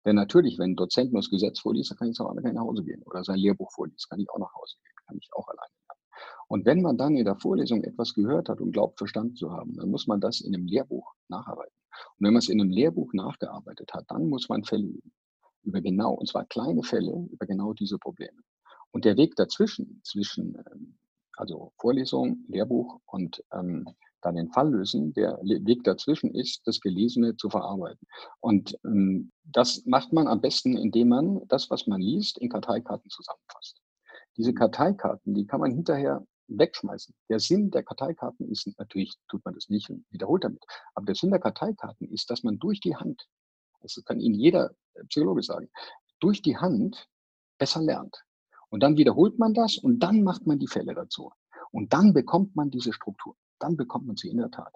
[0.05, 2.85] Denn natürlich, wenn ein Dozent nur das Gesetz vorliest, dann kann ich auch nach Hause
[2.85, 3.03] gehen.
[3.03, 5.73] Oder sein Lehrbuch vorliest, kann ich auch nach Hause gehen, kann ich auch alleine.
[6.49, 9.77] Und wenn man dann in der Vorlesung etwas gehört hat und glaubt, verstanden zu haben,
[9.77, 11.75] dann muss man das in einem Lehrbuch nacharbeiten.
[12.17, 15.13] Und wenn man es in einem Lehrbuch nachgearbeitet hat, dann muss man Fälle üben.
[15.63, 18.41] Über genau, und zwar kleine Fälle, über genau diese Probleme.
[18.93, 20.99] Und der Weg dazwischen, zwischen ähm,
[21.37, 23.85] also Vorlesung, Lehrbuch und ähm,
[24.23, 25.13] dann den Fall lösen.
[25.15, 28.07] Der Weg dazwischen ist, das Gelesene zu verarbeiten.
[28.41, 33.11] Und ähm, das macht man am besten, indem man das, was man liest, in Karteikarten
[33.11, 33.81] zusammenfasst.
[34.37, 37.15] Diese Karteikarten, die kann man hinterher wegschmeißen.
[37.29, 41.15] Der Sinn der Karteikarten ist natürlich, tut man das nicht und wiederholt damit, aber der
[41.15, 43.29] Sinn der Karteikarten ist, dass man durch die Hand,
[43.81, 44.71] das kann Ihnen jeder
[45.09, 45.69] Psychologe sagen,
[46.21, 47.09] durch die Hand
[47.59, 48.25] besser lernt.
[48.71, 51.31] Und dann wiederholt man das und dann macht man die Fälle dazu.
[51.71, 54.73] Und dann bekommt man diese Struktur dann bekommt man sie in der Tat.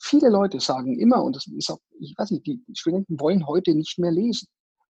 [0.00, 3.74] Viele Leute sagen immer, und das ist auch, ich weiß nicht, die Studenten wollen heute
[3.74, 4.48] nicht mehr lesen.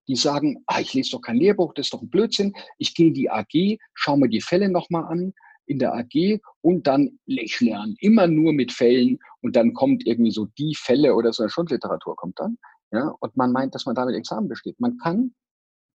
[0.08, 2.52] Die sagen, ah, ich lese doch kein Lehrbuch, das ist doch ein Blödsinn.
[2.78, 5.32] Ich gehe in die AG, schaue mir die Fälle nochmal an
[5.66, 10.30] in der AG und dann ich lerne immer nur mit Fällen und dann kommt irgendwie
[10.30, 12.56] so die Fälle oder so eine Schundliteratur kommt dann.
[12.92, 14.78] Ja, und man meint, dass man damit Examen besteht.
[14.78, 15.34] Man kann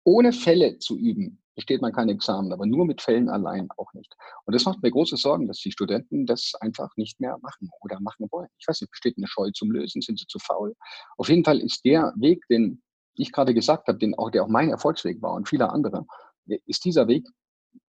[0.03, 4.15] ohne Fälle zu üben, besteht man kein Examen, aber nur mit Fällen allein auch nicht.
[4.45, 8.00] Und das macht mir große Sorgen, dass die Studenten das einfach nicht mehr machen oder
[8.00, 8.48] machen wollen.
[8.60, 10.74] Ich weiß nicht, besteht eine Scheu zum Lösen, sind sie zu faul?
[11.17, 12.82] Auf jeden Fall ist der Weg, den
[13.15, 16.06] ich gerade gesagt habe, den auch, der auch mein Erfolgsweg war und viele andere,
[16.65, 17.28] ist dieser Weg,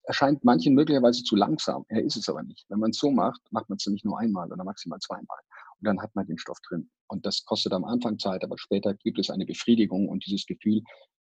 [0.05, 1.85] erscheint manchen möglicherweise zu langsam.
[1.87, 2.65] Er ist es aber nicht.
[2.67, 5.37] Wenn man es so macht, macht man es nicht nur einmal oder maximal zweimal.
[5.79, 6.89] Und dann hat man den Stoff drin.
[7.07, 10.81] Und das kostet am Anfang Zeit, aber später gibt es eine Befriedigung und dieses Gefühl,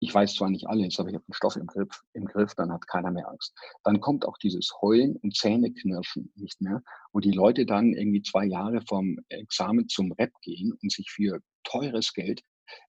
[0.00, 2.72] ich weiß zwar nicht alles, aber ich habe den Stoff im Griff, im Griff, dann
[2.72, 3.54] hat keiner mehr Angst.
[3.84, 8.44] Dann kommt auch dieses Heulen und Zähneknirschen nicht mehr, wo die Leute dann irgendwie zwei
[8.44, 12.42] Jahre vom Examen zum Rep gehen und sich für teures Geld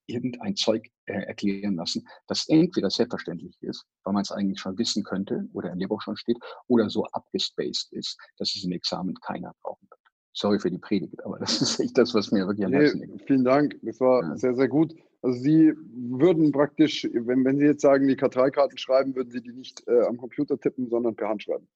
[0.07, 5.03] irgendein Zeug äh, erklären lassen, das entweder selbstverständlich ist, weil man es eigentlich schon wissen
[5.03, 6.37] könnte oder im Lehrbuch schon steht,
[6.67, 9.99] oder so abgespaced ist, dass es im Examen keiner brauchen wird.
[10.33, 13.27] Sorry für die Predigt, aber das ist echt das, was mir wirklich am Herzen liegt.
[13.27, 14.37] Vielen Dank, das war ja.
[14.37, 14.93] sehr, sehr gut.
[15.25, 19.53] Also Sie würden praktisch, wenn, wenn Sie jetzt sagen, die Karteikarten schreiben, würden Sie die
[19.53, 21.67] nicht äh, am Computer tippen, sondern per Hand schreiben?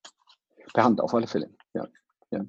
[0.71, 1.87] Per Hand, auf alle Fälle, ja.
[2.29, 2.45] ja.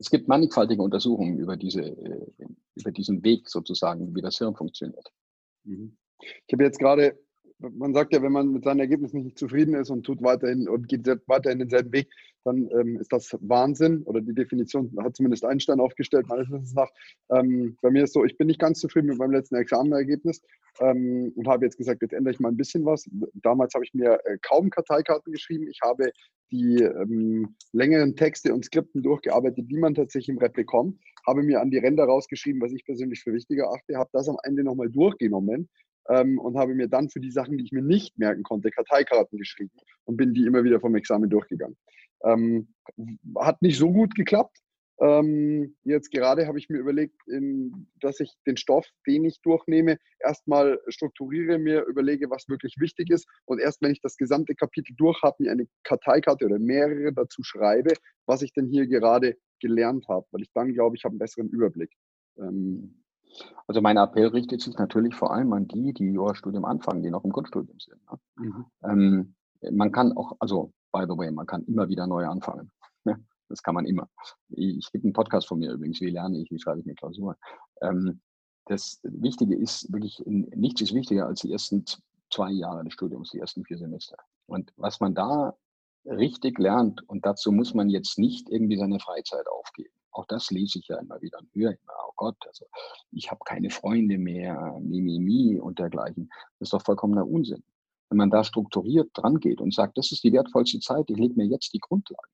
[0.00, 2.26] Es gibt mannigfaltige Untersuchungen über, diese, äh,
[2.74, 5.08] über diesen Weg sozusagen, wie das Hirn funktioniert.
[5.62, 5.96] Mhm.
[6.20, 7.16] Ich habe jetzt gerade
[7.58, 10.88] man sagt ja, wenn man mit seinen Ergebnissen nicht zufrieden ist und tut weiterhin und
[10.88, 12.08] geht weiterhin denselben Weg,
[12.44, 16.90] dann ähm, ist das Wahnsinn oder die Definition hat zumindest Einstein aufgestellt, meines Wissens nach.
[17.30, 20.42] Ähm, bei mir ist so, ich bin nicht ganz zufrieden mit meinem letzten Examenergebnis
[20.80, 23.08] ähm, und habe jetzt gesagt, jetzt ändere ich mal ein bisschen was.
[23.34, 25.68] Damals habe ich mir äh, kaum Karteikarten geschrieben.
[25.68, 26.10] Ich habe
[26.50, 31.60] die ähm, längeren Texte und Skripten durchgearbeitet, die man tatsächlich im Rep bekommt, habe mir
[31.60, 34.90] an die Ränder rausgeschrieben, was ich persönlich für wichtiger achte, habe das am Ende nochmal
[34.90, 35.70] durchgenommen
[36.08, 39.38] ähm, und habe mir dann für die Sachen, die ich mir nicht merken konnte, Karteikarten
[39.38, 39.72] geschrieben
[40.04, 41.76] und bin die immer wieder vom Examen durchgegangen.
[42.24, 42.68] Ähm,
[43.38, 44.58] hat nicht so gut geklappt.
[45.00, 49.98] Ähm, jetzt gerade habe ich mir überlegt, in, dass ich den Stoff, den ich durchnehme,
[50.20, 54.94] erstmal strukturiere, mir überlege, was wirklich wichtig ist und erst wenn ich das gesamte Kapitel
[54.96, 57.94] durch habe, mir eine Karteikarte oder mehrere dazu schreibe,
[58.26, 61.48] was ich denn hier gerade gelernt habe, weil ich dann glaube, ich habe einen besseren
[61.48, 61.90] Überblick.
[62.38, 63.03] Ähm,
[63.66, 67.24] also mein Appell richtet sich natürlich vor allem an die, die Jurastudium anfangen, die noch
[67.24, 68.00] im Grundstudium sind.
[68.10, 68.18] Ne?
[68.36, 68.64] Mhm.
[68.84, 69.34] Ähm,
[69.72, 72.70] man kann auch, also by the way, man kann immer wieder neu anfangen.
[73.04, 73.22] Ne?
[73.48, 74.08] Das kann man immer.
[74.48, 77.36] Ich, gebe einen Podcast von mir übrigens, wie lerne ich, wie schreibe ich eine Klausur.
[77.80, 78.20] Ähm,
[78.66, 81.84] das Wichtige ist wirklich, nichts ist wichtiger als die ersten
[82.30, 84.16] zwei Jahre des Studiums, die ersten vier Semester.
[84.46, 85.54] Und was man da
[86.06, 89.94] richtig lernt, und dazu muss man jetzt nicht irgendwie seine Freizeit aufgeben.
[90.14, 92.66] Auch das lese ich ja immer wieder und höre immer, oh Gott, also
[93.10, 96.30] ich habe keine Freunde mehr, Mimimi mi, mi und dergleichen.
[96.58, 97.62] Das ist doch vollkommener Unsinn.
[98.08, 101.34] Wenn man da strukturiert dran geht und sagt, das ist die wertvollste Zeit, ich lege
[101.34, 102.30] mir jetzt die Grundlagen,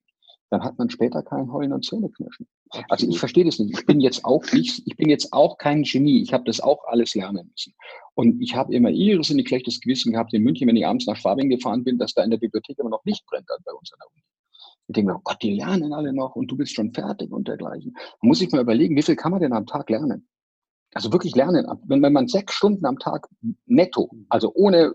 [0.51, 2.45] dann hat man später kein Heulen und Zähneknirschen.
[2.89, 3.79] Also ich verstehe das nicht.
[3.79, 6.21] Ich bin jetzt auch nicht, ich bin jetzt auch kein Genie.
[6.21, 7.73] Ich habe das auch alles lernen müssen.
[8.15, 11.49] Und ich habe immer irrsinnig schlechtes Gewissen gehabt in München, wenn ich abends nach Schwabing
[11.49, 14.11] gefahren bin, dass da in der Bibliothek immer noch Licht brennt bei uns an der
[14.11, 14.23] Uni.
[14.91, 17.47] Ich denke mir, oh Gott, die lernen alle noch und du bist schon fertig und
[17.47, 17.93] dergleichen.
[18.21, 20.27] Man muss sich mal überlegen, wie viel kann man denn am Tag lernen?
[20.93, 21.65] Also wirklich lernen.
[21.85, 23.29] Wenn, wenn man sechs Stunden am Tag
[23.65, 24.93] netto, also ohne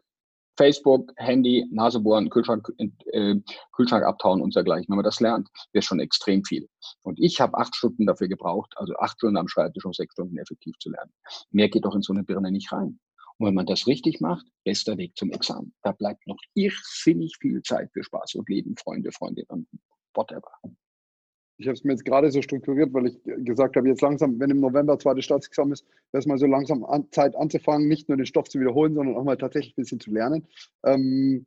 [0.59, 3.37] Facebook, Handy, Nasebohren, Kühlschrank, äh,
[3.73, 4.87] Kühlschrank abtauen und dergleichen.
[4.89, 6.69] Wenn man das lernt, wäre schon extrem viel.
[7.03, 10.37] Und ich habe acht Stunden dafür gebraucht, also acht Stunden am Schreibtisch, um sechs Stunden
[10.37, 11.13] effektiv zu lernen.
[11.51, 12.99] Mehr geht doch in so eine Birne nicht rein.
[13.39, 15.75] Und wenn man das richtig macht, bester Weg zum Examen.
[15.83, 19.69] Da bleibt noch irrsinnig viel Zeit für Spaß und Leben, Freunde, Freundinnen und
[20.15, 20.51] whatever
[21.59, 24.51] ich habe es mir jetzt gerade so strukturiert, weil ich gesagt habe, jetzt langsam, wenn
[24.51, 28.19] im November zweites Staatsexamen ist, wäre es mal so langsam an, Zeit anzufangen, nicht nur
[28.19, 30.47] den Stoff zu wiederholen, sondern auch mal tatsächlich ein bisschen zu lernen.
[30.85, 31.47] Ähm,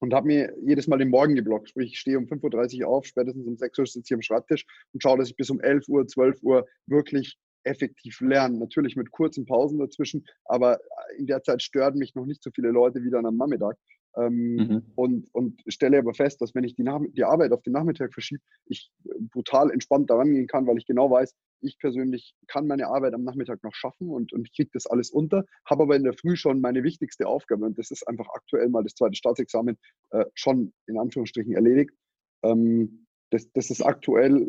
[0.00, 1.70] und habe mir jedes Mal den Morgen geblockt.
[1.70, 4.66] Sprich, ich stehe um 5.30 Uhr auf, spätestens um 6 Uhr sitze ich am Schreibtisch
[4.92, 8.58] und schaue, dass ich bis um 11 Uhr, 12 Uhr wirklich effektiv lerne.
[8.58, 10.78] Natürlich mit kurzen Pausen dazwischen, aber
[11.18, 13.76] in der Zeit stören mich noch nicht so viele Leute wie dann am Nachmittag.
[14.16, 14.82] Ähm, mhm.
[14.94, 18.12] und, und stelle aber fest, dass wenn ich die, Nach die Arbeit auf den Nachmittag
[18.12, 18.92] verschiebe, ich
[19.32, 23.24] brutal entspannt daran gehen kann, weil ich genau weiß, ich persönlich kann meine Arbeit am
[23.24, 26.60] Nachmittag noch schaffen und, und kriege das alles unter, habe aber in der Früh schon
[26.60, 29.76] meine wichtigste Aufgabe und das ist einfach aktuell mal das zweite Staatsexamen
[30.10, 31.90] äh, schon in Anführungsstrichen erledigt.
[32.44, 33.03] Ähm,
[33.34, 34.42] das, das ist aktuell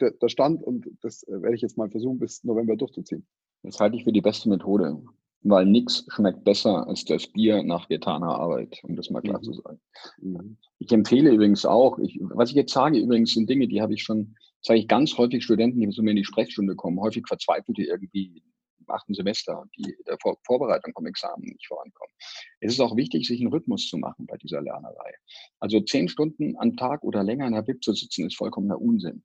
[0.00, 3.26] äh, der, Stand und das äh, werde ich jetzt mal versuchen, bis November durchzuziehen.
[3.62, 5.02] Das halte ich für die beste Methode
[5.48, 9.42] weil nichts schmeckt besser als das Bier nach getaner Arbeit, um das mal klar mhm.
[9.42, 9.80] zu sagen.
[10.18, 10.56] Mhm.
[10.78, 14.02] Ich empfehle übrigens auch, ich, was ich jetzt sage, übrigens sind Dinge, die habe ich
[14.02, 17.82] schon, sage ich ganz häufig Studenten, die zu mir in die Sprechstunde kommen, häufig verzweifelte
[17.82, 18.42] irgendwie
[18.90, 22.12] achten Semester, die der Vor Vorbereitung vom Examen nicht vorankommen.
[22.60, 25.14] Es ist auch wichtig, sich einen Rhythmus zu machen bei dieser Lernerei.
[25.60, 29.24] Also zehn Stunden am Tag oder länger in der BIP zu sitzen, ist vollkommener Unsinn.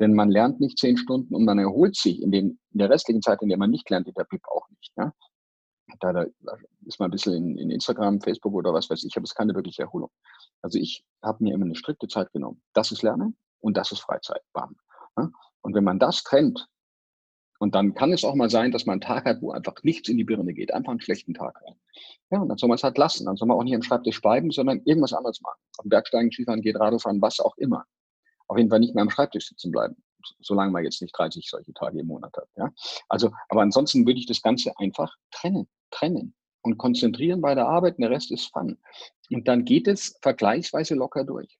[0.00, 3.22] Denn man lernt nicht zehn Stunden und man erholt sich in, den, in der restlichen
[3.22, 4.92] Zeit, in der man nicht lernt, in der BIP auch nicht.
[4.96, 5.12] Ja?
[6.00, 6.26] da, da
[6.86, 9.54] ist man ein bisschen in, in, Instagram, Facebook oder was weiß ich, aber es keine
[9.54, 10.10] wirkliche Erholung.
[10.62, 12.62] Also ich habe mir immer eine strikte Zeit genommen.
[12.72, 14.42] Das ist Lernen und das ist Freizeit.
[14.52, 14.76] Bam.
[15.62, 16.68] Und wenn man das trennt,
[17.62, 20.08] und dann kann es auch mal sein, dass man einen Tag hat, wo einfach nichts
[20.08, 21.76] in die Birne geht, einfach einen schlechten Tag hat.
[22.30, 23.24] Ja, und dann soll man es halt lassen.
[23.26, 25.60] Dann soll man auch nicht am Schreibtisch bleiben, sondern irgendwas anderes machen.
[25.78, 27.84] Am Bergsteigen, Skifahren, geht Radfahren, was auch immer.
[28.48, 29.96] Auf jeden Fall nicht mehr am Schreibtisch sitzen bleiben
[30.40, 32.48] solange man jetzt nicht 30 solche Tage im Monat hat.
[32.56, 32.70] Ja?
[33.08, 37.98] Also, aber ansonsten würde ich das Ganze einfach trennen trennen und konzentrieren bei der Arbeit,
[37.98, 38.78] der Rest ist Fun.
[39.30, 41.58] Und dann geht es vergleichsweise locker durch.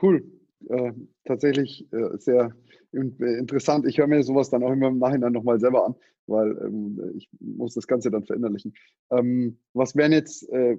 [0.00, 0.24] Cool.
[0.68, 0.92] Äh,
[1.24, 2.54] tatsächlich äh, sehr
[2.92, 3.86] interessant.
[3.86, 5.94] Ich höre mir sowas dann auch immer im Nachhinein nochmal selber an,
[6.26, 8.74] weil ähm, ich muss das Ganze dann verinnerlichen.
[9.10, 10.76] Ähm, was wären jetzt, äh,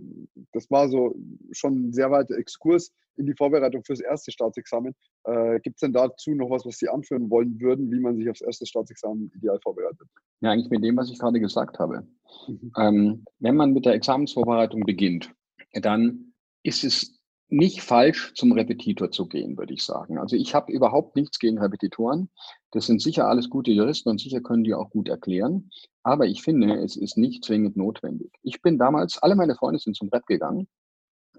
[0.53, 1.15] das war so
[1.51, 4.93] schon ein sehr weiter Exkurs in die Vorbereitung fürs erste Staatsexamen.
[5.25, 8.29] Äh, Gibt es denn dazu noch was, was Sie anführen wollen würden, wie man sich
[8.29, 10.07] aufs erste Staatsexamen ideal vorbereitet?
[10.41, 12.07] Ja, eigentlich mit dem, was ich gerade gesagt habe.
[12.47, 12.71] Mhm.
[12.77, 15.33] Ähm, wenn man mit der Examensvorbereitung beginnt,
[15.73, 16.33] dann
[16.63, 17.14] ist es
[17.47, 20.17] nicht falsch, zum Repetitor zu gehen, würde ich sagen.
[20.17, 22.29] Also ich habe überhaupt nichts gegen Repetitoren.
[22.71, 25.69] Das sind sicher alles gute Juristen und sicher können die auch gut erklären.
[26.03, 28.31] Aber ich finde, es ist nicht zwingend notwendig.
[28.41, 30.67] Ich bin damals, alle meine Freunde sind zum Rep gegangen.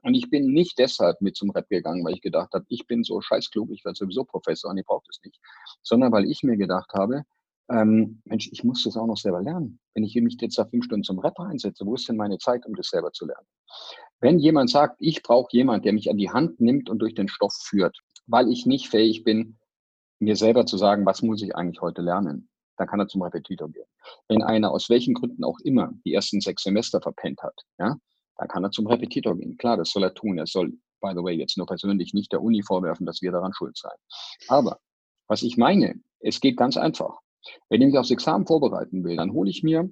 [0.03, 3.03] Und ich bin nicht deshalb mit zum Rep gegangen, weil ich gedacht habe, ich bin
[3.03, 5.41] so scheißklug, ich werde sowieso Professor und ich brauche das nicht.
[5.83, 7.25] Sondern weil ich mir gedacht habe,
[7.69, 9.81] ähm, Mensch, ich muss das auch noch selber lernen.
[9.95, 12.65] Wenn ich mich jetzt da fünf Stunden zum Rep einsetze, wo ist denn meine Zeit,
[12.67, 13.47] um das selber zu lernen?
[14.21, 17.29] Wenn jemand sagt, ich brauche jemand, der mich an die Hand nimmt und durch den
[17.29, 19.59] Stoff führt, weil ich nicht fähig bin,
[20.19, 23.71] mir selber zu sagen, was muss ich eigentlich heute lernen, dann kann er zum Repetitor
[23.71, 23.87] gehen.
[24.29, 27.97] Wenn einer aus welchen Gründen auch immer die ersten sechs Semester verpennt hat, ja,
[28.37, 29.57] dann kann er zum Repetitor gehen.
[29.57, 30.39] Klar, das soll er tun.
[30.39, 33.53] Er soll, by the way, jetzt nur persönlich nicht der Uni vorwerfen, dass wir daran
[33.53, 33.97] schuld sein.
[34.49, 34.79] Aber
[35.29, 37.19] was ich meine, es geht ganz einfach.
[37.69, 39.91] Wenn ich mich aufs Examen vorbereiten will, dann hole ich mir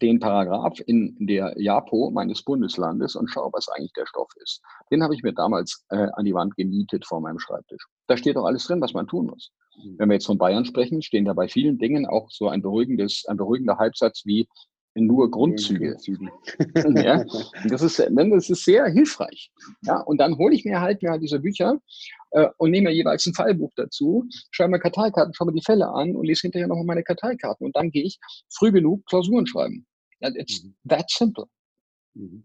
[0.00, 4.60] den Paragraph in der JAPO meines Bundeslandes und schaue, was eigentlich der Stoff ist.
[4.90, 7.86] Den habe ich mir damals äh, an die Wand gemietet vor meinem Schreibtisch.
[8.06, 9.52] Da steht doch alles drin, was man tun muss.
[9.76, 9.94] Mhm.
[9.98, 13.24] Wenn wir jetzt von Bayern sprechen, stehen da bei vielen Dingen auch so ein beruhigendes,
[13.26, 14.48] ein beruhigender Halbsatz wie
[14.96, 15.96] nur Grundzüge.
[16.96, 17.24] ja,
[17.68, 19.50] das ist, das ist sehr hilfreich.
[19.82, 21.80] Ja, und dann hole ich mir halt mir halt diese Bücher
[22.32, 26.16] äh, und nehme jeweils ein Fallbuch dazu, schreibe mir Karteikarten, schaue mir die Fälle an
[26.16, 27.66] und lese hinterher nochmal meine Karteikarten.
[27.66, 28.18] Und dann gehe ich
[28.48, 29.86] früh genug Klausuren schreiben.
[30.20, 30.74] It's mhm.
[30.88, 31.46] that simple.
[32.14, 32.44] Mhm.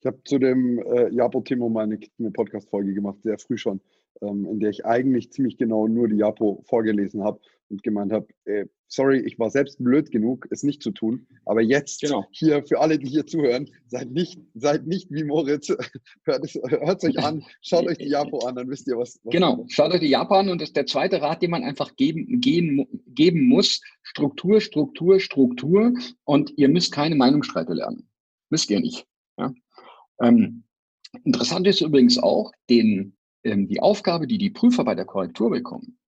[0.00, 3.80] Ich habe zu dem äh, Japo-Thema mal eine, eine Podcast-Folge gemacht, sehr früh schon,
[4.20, 7.40] in der ich eigentlich ziemlich genau nur die Japo vorgelesen habe
[7.70, 11.60] und gemeint habe, äh, sorry, ich war selbst blöd genug, es nicht zu tun, aber
[11.60, 12.24] jetzt genau.
[12.30, 15.68] hier für alle, die hier zuhören, seid nicht, seid nicht wie Moritz,
[16.24, 19.20] hört es hört euch an, schaut euch die Japo an, dann wisst ihr, was.
[19.22, 21.62] was genau, schaut euch die Japo an und das ist der zweite Rat, den man
[21.62, 25.92] einfach geben, gehen, geben muss, Struktur, Struktur, Struktur
[26.24, 28.08] und ihr müsst keine Meinungsstreite lernen.
[28.50, 29.06] Müsst ihr nicht.
[29.38, 29.52] Ja?
[30.22, 30.64] Ähm,
[31.24, 35.98] interessant ist übrigens auch, den, ähm, die Aufgabe, die die Prüfer bei der Korrektur bekommen.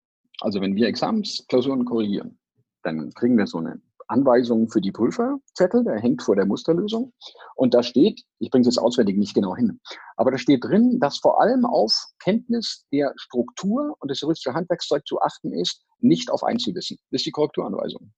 [0.41, 2.39] Also wenn wir Examensklausuren korrigieren,
[2.83, 7.13] dann kriegen wir so eine Anweisung für die Prüferzettel, der hängt vor der Musterlösung.
[7.55, 9.81] Und da steht, ich bringe es jetzt auswendig nicht genau hin,
[10.17, 15.07] aber da steht drin, dass vor allem auf Kenntnis der Struktur und des juristischen Handwerkszeug
[15.07, 16.99] zu achten ist, nicht auf Einzelwissen.
[17.11, 18.13] Das ist die Korrekturanweisung.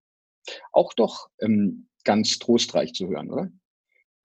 [0.73, 3.51] Auch doch ähm, ganz trostreich zu hören, oder?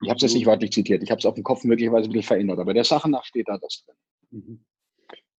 [0.00, 2.12] Ich habe es jetzt nicht wörtlich zitiert, ich habe es auf dem Kopf möglicherweise ein
[2.12, 3.96] bisschen verändert, aber der Sache nach steht da das drin.
[4.30, 4.64] Mhm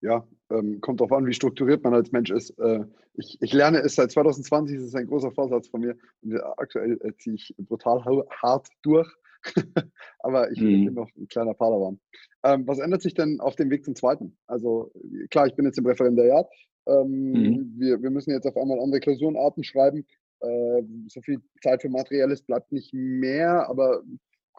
[0.01, 2.51] ja, ähm, kommt darauf an, wie strukturiert man als Mensch ist.
[2.59, 2.85] Äh,
[3.15, 5.97] ich, ich, lerne es seit 2020, das ist ein großer Vorsatz von mir.
[6.21, 8.03] Und aktuell äh, ziehe ich brutal
[8.41, 9.09] hart durch.
[10.19, 10.85] Aber ich mhm.
[10.85, 11.99] bin noch ein kleiner Padawan.
[12.43, 14.37] Ähm, was ändert sich denn auf dem Weg zum zweiten?
[14.47, 14.91] Also
[15.29, 16.47] klar, ich bin jetzt im Referendariat.
[16.87, 17.73] Ähm, mhm.
[17.77, 20.05] wir, wir müssen jetzt auf einmal andere Klausurenarten schreiben.
[20.41, 24.01] Äh, so viel Zeit für Materielles bleibt nicht mehr, aber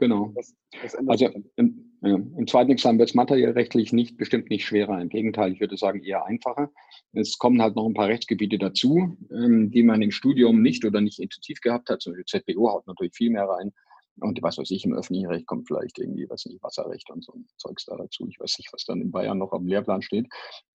[0.00, 0.32] Genau.
[0.34, 1.72] Was, was also im, ja,
[2.02, 5.00] im, zweiten Examen wird es materiellrechtlich nicht, bestimmt nicht schwerer.
[5.00, 6.70] Im Gegenteil, ich würde sagen eher einfacher.
[7.12, 11.00] Es kommen halt noch ein paar Rechtsgebiete dazu, ähm, die man im Studium nicht oder
[11.00, 12.00] nicht intensiv gehabt hat.
[12.00, 13.72] Zum Beispiel ZBO haut natürlich viel mehr rein.
[14.20, 17.32] Und was weiß ich, im öffentlichen Recht kommt vielleicht irgendwie, was nicht, Wasserrecht und so
[17.32, 18.26] ein Zeugs da dazu.
[18.28, 20.26] Ich weiß nicht, was dann in Bayern noch am Lehrplan steht.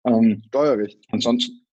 [0.05, 0.99] Ähm, Steuerrecht.
[1.11, 1.66] Ansonsten,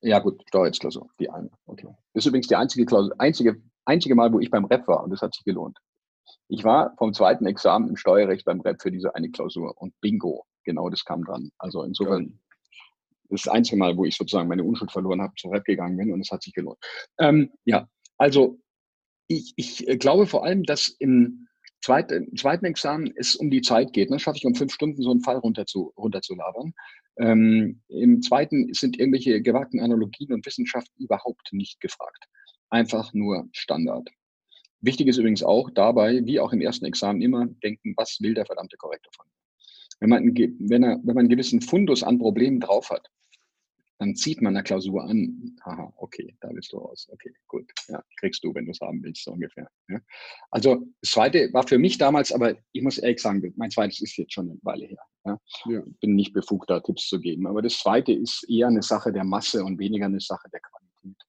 [0.00, 1.50] ja gut, Steuerrechtsklausur, die eine.
[1.66, 1.88] Okay.
[2.14, 5.10] Das ist übrigens die einzige Klausur, einzige, einzige Mal, wo ich beim Rep war und
[5.10, 5.78] das hat sich gelohnt.
[6.52, 10.44] Ich war vom zweiten Examen im Steuerrecht beim Rep für diese eine Klausur und bingo,
[10.64, 11.50] genau das kam dran.
[11.56, 12.38] Also insofern
[13.30, 15.96] das ist das einzige Mal, wo ich sozusagen meine Unschuld verloren habe, zum Rep gegangen
[15.96, 16.76] bin und es hat sich gelohnt.
[17.18, 17.88] Ähm, ja,
[18.18, 18.60] also
[19.28, 21.48] ich, ich glaube vor allem, dass im
[21.80, 24.10] zweiten, im zweiten Examen es um die Zeit geht.
[24.10, 24.18] Ne?
[24.18, 26.74] Schaffe ich um fünf Stunden so einen Fall runter zu, runterzulabern.
[27.16, 32.26] Ähm, Im zweiten sind irgendwelche gewagten Analogien und Wissenschaften überhaupt nicht gefragt.
[32.68, 34.10] Einfach nur Standard.
[34.82, 38.46] Wichtig ist übrigens auch dabei, wie auch im ersten Examen immer, denken, was will der
[38.46, 39.32] verdammte Korrektor von mir?
[40.00, 40.34] Wenn man,
[40.68, 43.08] wenn, er, wenn man einen gewissen Fundus an Problemen drauf hat,
[44.02, 45.56] dann zieht man eine Klausur an.
[45.64, 47.08] Haha, okay, da willst du raus.
[47.12, 47.70] Okay, gut.
[47.86, 49.68] Ja, kriegst du, wenn du es haben willst, so ungefähr.
[49.88, 50.00] Ja.
[50.50, 54.16] Also das zweite war für mich damals, aber ich muss ehrlich sagen, mein zweites ist
[54.16, 55.04] jetzt schon eine Weile her.
[55.24, 55.40] Ja.
[55.66, 55.82] ja.
[56.00, 57.46] Bin nicht befugt, da Tipps zu geben.
[57.46, 61.22] Aber das zweite ist eher eine Sache der Masse und weniger eine Sache der Qualität,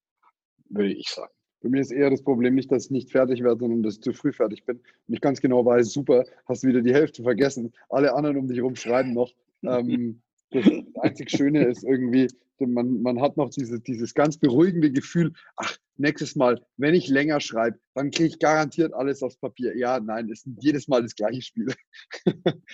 [0.68, 1.32] würde ich sagen.
[1.64, 4.02] Bei mir ist eher das Problem nicht, dass ich nicht fertig werde, sondern dass ich
[4.02, 4.76] zu früh fertig bin.
[4.76, 7.72] Und ich ganz genau weiß, super, hast wieder die Hälfte vergessen.
[7.88, 9.32] Alle anderen um dich herum schreiben noch.
[9.66, 10.66] Ähm, das
[11.00, 16.36] einzig Schöne ist irgendwie, man, man hat noch diese, dieses ganz beruhigende Gefühl, ach, nächstes
[16.36, 19.74] Mal, wenn ich länger schreibe, dann kriege ich garantiert alles aufs Papier.
[19.74, 21.68] Ja, nein, es ist jedes Mal das gleiche Spiel.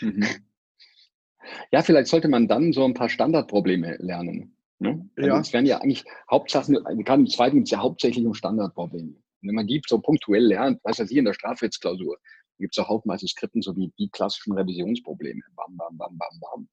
[0.01, 0.24] Mhm.
[1.70, 4.57] Ja, vielleicht sollte man dann so ein paar Standardprobleme lernen.
[4.81, 5.09] Ne?
[5.16, 5.41] Also ja.
[5.41, 6.74] Es werden ja eigentlich Hauptsachen,
[7.05, 9.14] gerade im zweiten gibt es ja hauptsächlich um Standardprobleme.
[9.43, 12.18] wenn man die so punktuell lernt, was weiß ich, in der Strafrechtsklausur,
[12.59, 15.41] gibt es auch haufenweise Skripten, so wie die klassischen Revisionsprobleme.
[15.55, 16.68] Bam, bam, bam, bam, bam.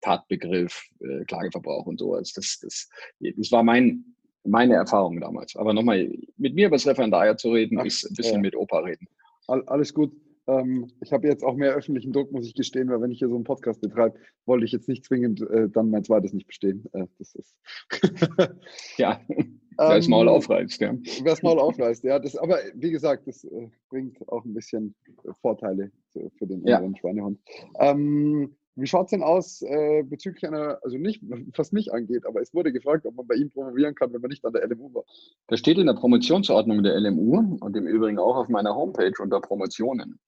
[0.00, 2.32] Tatbegriff, äh, Klageverbrauch und sowas.
[2.32, 2.88] Das, das,
[3.20, 4.04] das war mein,
[4.44, 5.54] meine Erfahrung damals.
[5.56, 8.40] Aber nochmal, mit mir über das Referendariat zu reden, Ach, ist ein bisschen ja.
[8.40, 9.06] mit Opa reden.
[9.46, 10.12] Alles gut.
[10.46, 13.28] Ähm, ich habe jetzt auch mehr öffentlichen Druck, muss ich gestehen, weil wenn ich hier
[13.28, 16.84] so einen Podcast betreibe, wollte ich jetzt nicht zwingend äh, dann mein zweites nicht bestehen.
[16.92, 17.56] Äh, das ist
[18.96, 20.94] ja, wer das Maul ähm, aufreißt, ja.
[20.94, 22.18] Wer das Maul aufreißt, ja.
[22.18, 24.94] Das, aber wie gesagt, das äh, bringt auch ein bisschen
[25.40, 26.82] Vorteile für, für den ja.
[26.96, 27.38] Schweinehund.
[27.78, 31.22] Ähm, wie schaut es denn aus äh, bezüglich einer, also nicht,
[31.56, 34.30] was mich angeht, aber es wurde gefragt, ob man bei ihm promovieren kann, wenn man
[34.30, 35.04] nicht an der LMU war.
[35.48, 39.40] Das steht in der Promotionsordnung der LMU und im Übrigen auch auf meiner Homepage unter
[39.40, 40.18] Promotionen.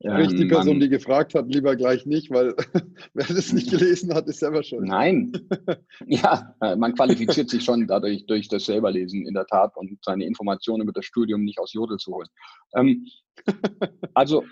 [0.00, 2.54] Sprich, die ähm, Person, man, die gefragt hat, lieber gleich nicht, weil
[3.14, 4.84] wer das nicht gelesen hat, ist selber schon.
[4.84, 5.32] Nein.
[6.06, 10.24] ja, äh, man qualifiziert sich schon dadurch durch das Selberlesen in der Tat und seine
[10.24, 12.28] Informationen über das Studium nicht aus Jodel zu holen.
[12.76, 13.06] Ähm,
[14.14, 14.44] also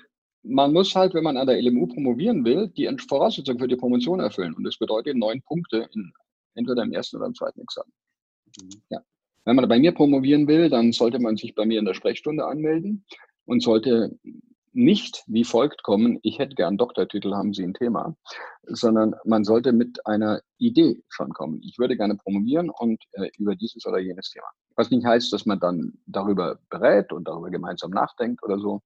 [0.48, 4.20] man muss halt, wenn man an der LMU promovieren will, die Voraussetzungen für die Promotion
[4.20, 4.54] erfüllen.
[4.54, 6.12] Und das bedeutet neun Punkte in
[6.54, 7.92] entweder im ersten oder im zweiten Examen.
[8.60, 8.82] Mhm.
[8.90, 9.00] Ja.
[9.44, 12.44] Wenn man bei mir promovieren will, dann sollte man sich bei mir in der Sprechstunde
[12.44, 13.04] anmelden.
[13.44, 14.18] und sollte
[14.72, 18.14] nicht wie folgt kommen, ich hätte gern Doktortitel, haben Sie ein Thema,
[18.64, 21.60] sondern man sollte mit einer Idee schon kommen.
[21.62, 24.46] Ich würde gerne promovieren und äh, über dieses oder jenes Thema.
[24.74, 28.82] Was nicht heißt, dass man dann darüber berät und darüber gemeinsam nachdenkt oder so.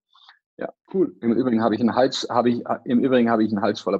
[0.60, 1.16] Ja, cool.
[1.22, 3.98] Im Übrigen habe ich einen Hals, habe ich, im Übrigen habe ich einen Hals voller,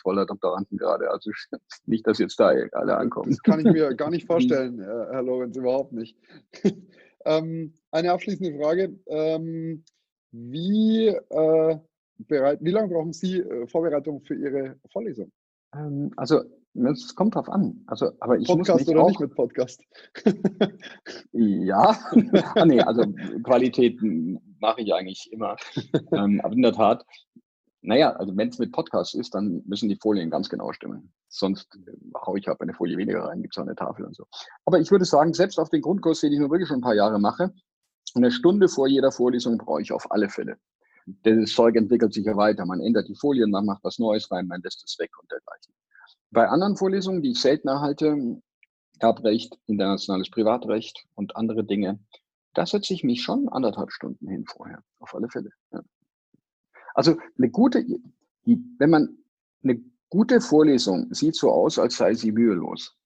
[0.00, 1.10] voller Doktoranden gerade.
[1.10, 1.32] Also
[1.86, 3.30] nicht, dass jetzt da alle ankommen.
[3.30, 6.16] Das kann ich mir gar nicht vorstellen, Herr Lorenz, überhaupt nicht.
[7.24, 8.96] ähm, eine abschließende Frage.
[9.08, 9.82] Ähm,
[10.30, 11.78] wie, äh,
[12.18, 15.32] bereit, wie lange brauchen Sie äh, Vorbereitung für Ihre Vorlesung?
[15.74, 16.42] Ähm, also
[16.74, 17.82] es kommt drauf an.
[17.86, 19.82] Also, aber ich Podcast muss oder auch, nicht mit Podcast?
[21.32, 21.98] ja,
[22.54, 23.02] ah, nee, also
[23.42, 23.98] Qualität
[24.60, 25.56] mache ich eigentlich immer.
[26.12, 27.04] ähm, aber in der Tat,
[27.82, 31.12] naja, also wenn es mit Podcast ist, dann müssen die Folien ganz genau stimmen.
[31.28, 31.92] Sonst äh,
[32.26, 34.24] haue ich halt eine Folie weniger rein, gibt es auch eine Tafel und so.
[34.64, 36.94] Aber ich würde sagen, selbst auf den Grundkurs, den ich nur wirklich schon ein paar
[36.94, 37.52] Jahre mache,
[38.14, 40.56] eine Stunde vor jeder Vorlesung brauche ich auf alle Fälle.
[41.22, 42.66] Das Zeug entwickelt sich ja weiter.
[42.66, 45.72] Man ändert die Folien, man macht was Neues rein, man lässt es weg und dergleichen.
[46.30, 48.40] Bei anderen Vorlesungen, die ich selten erhalte,
[48.98, 52.00] Erbrecht, internationales Privatrecht und andere Dinge,
[52.56, 55.50] da setze ich mich schon anderthalb Stunden hin vorher, auf alle Fälle.
[55.72, 55.82] Ja.
[56.94, 57.84] Also eine gute,
[58.44, 59.18] wenn man
[59.62, 62.96] eine gute Vorlesung sieht so aus, als sei sie mühelos.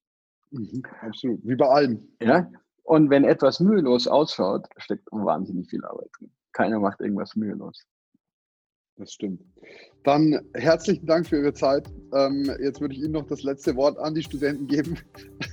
[0.53, 2.09] Mhm, absolut, wie bei allem.
[2.22, 2.48] Ja,
[2.84, 6.30] und wenn etwas mühelos ausschaut, steckt wahnsinnig viel Arbeit drin.
[6.53, 7.84] Keiner macht irgendwas mühelos.
[8.96, 9.42] Das stimmt.
[10.05, 11.88] Dann herzlichen Dank für Ihre Zeit.
[12.12, 14.98] Ähm, jetzt würde ich Ihnen noch das letzte Wort an die Studenten geben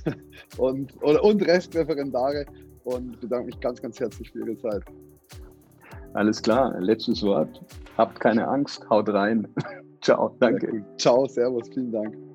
[0.58, 2.44] und, oder, und Restreferendare
[2.94, 4.82] und bedanke mich ganz, ganz herzlich für Ihre Zeit.
[6.14, 7.60] Alles klar, letztes Wort.
[7.96, 9.46] Habt keine Angst, haut rein.
[10.00, 10.84] Ciao, danke.
[10.96, 12.27] Ciao, Servus, vielen Dank.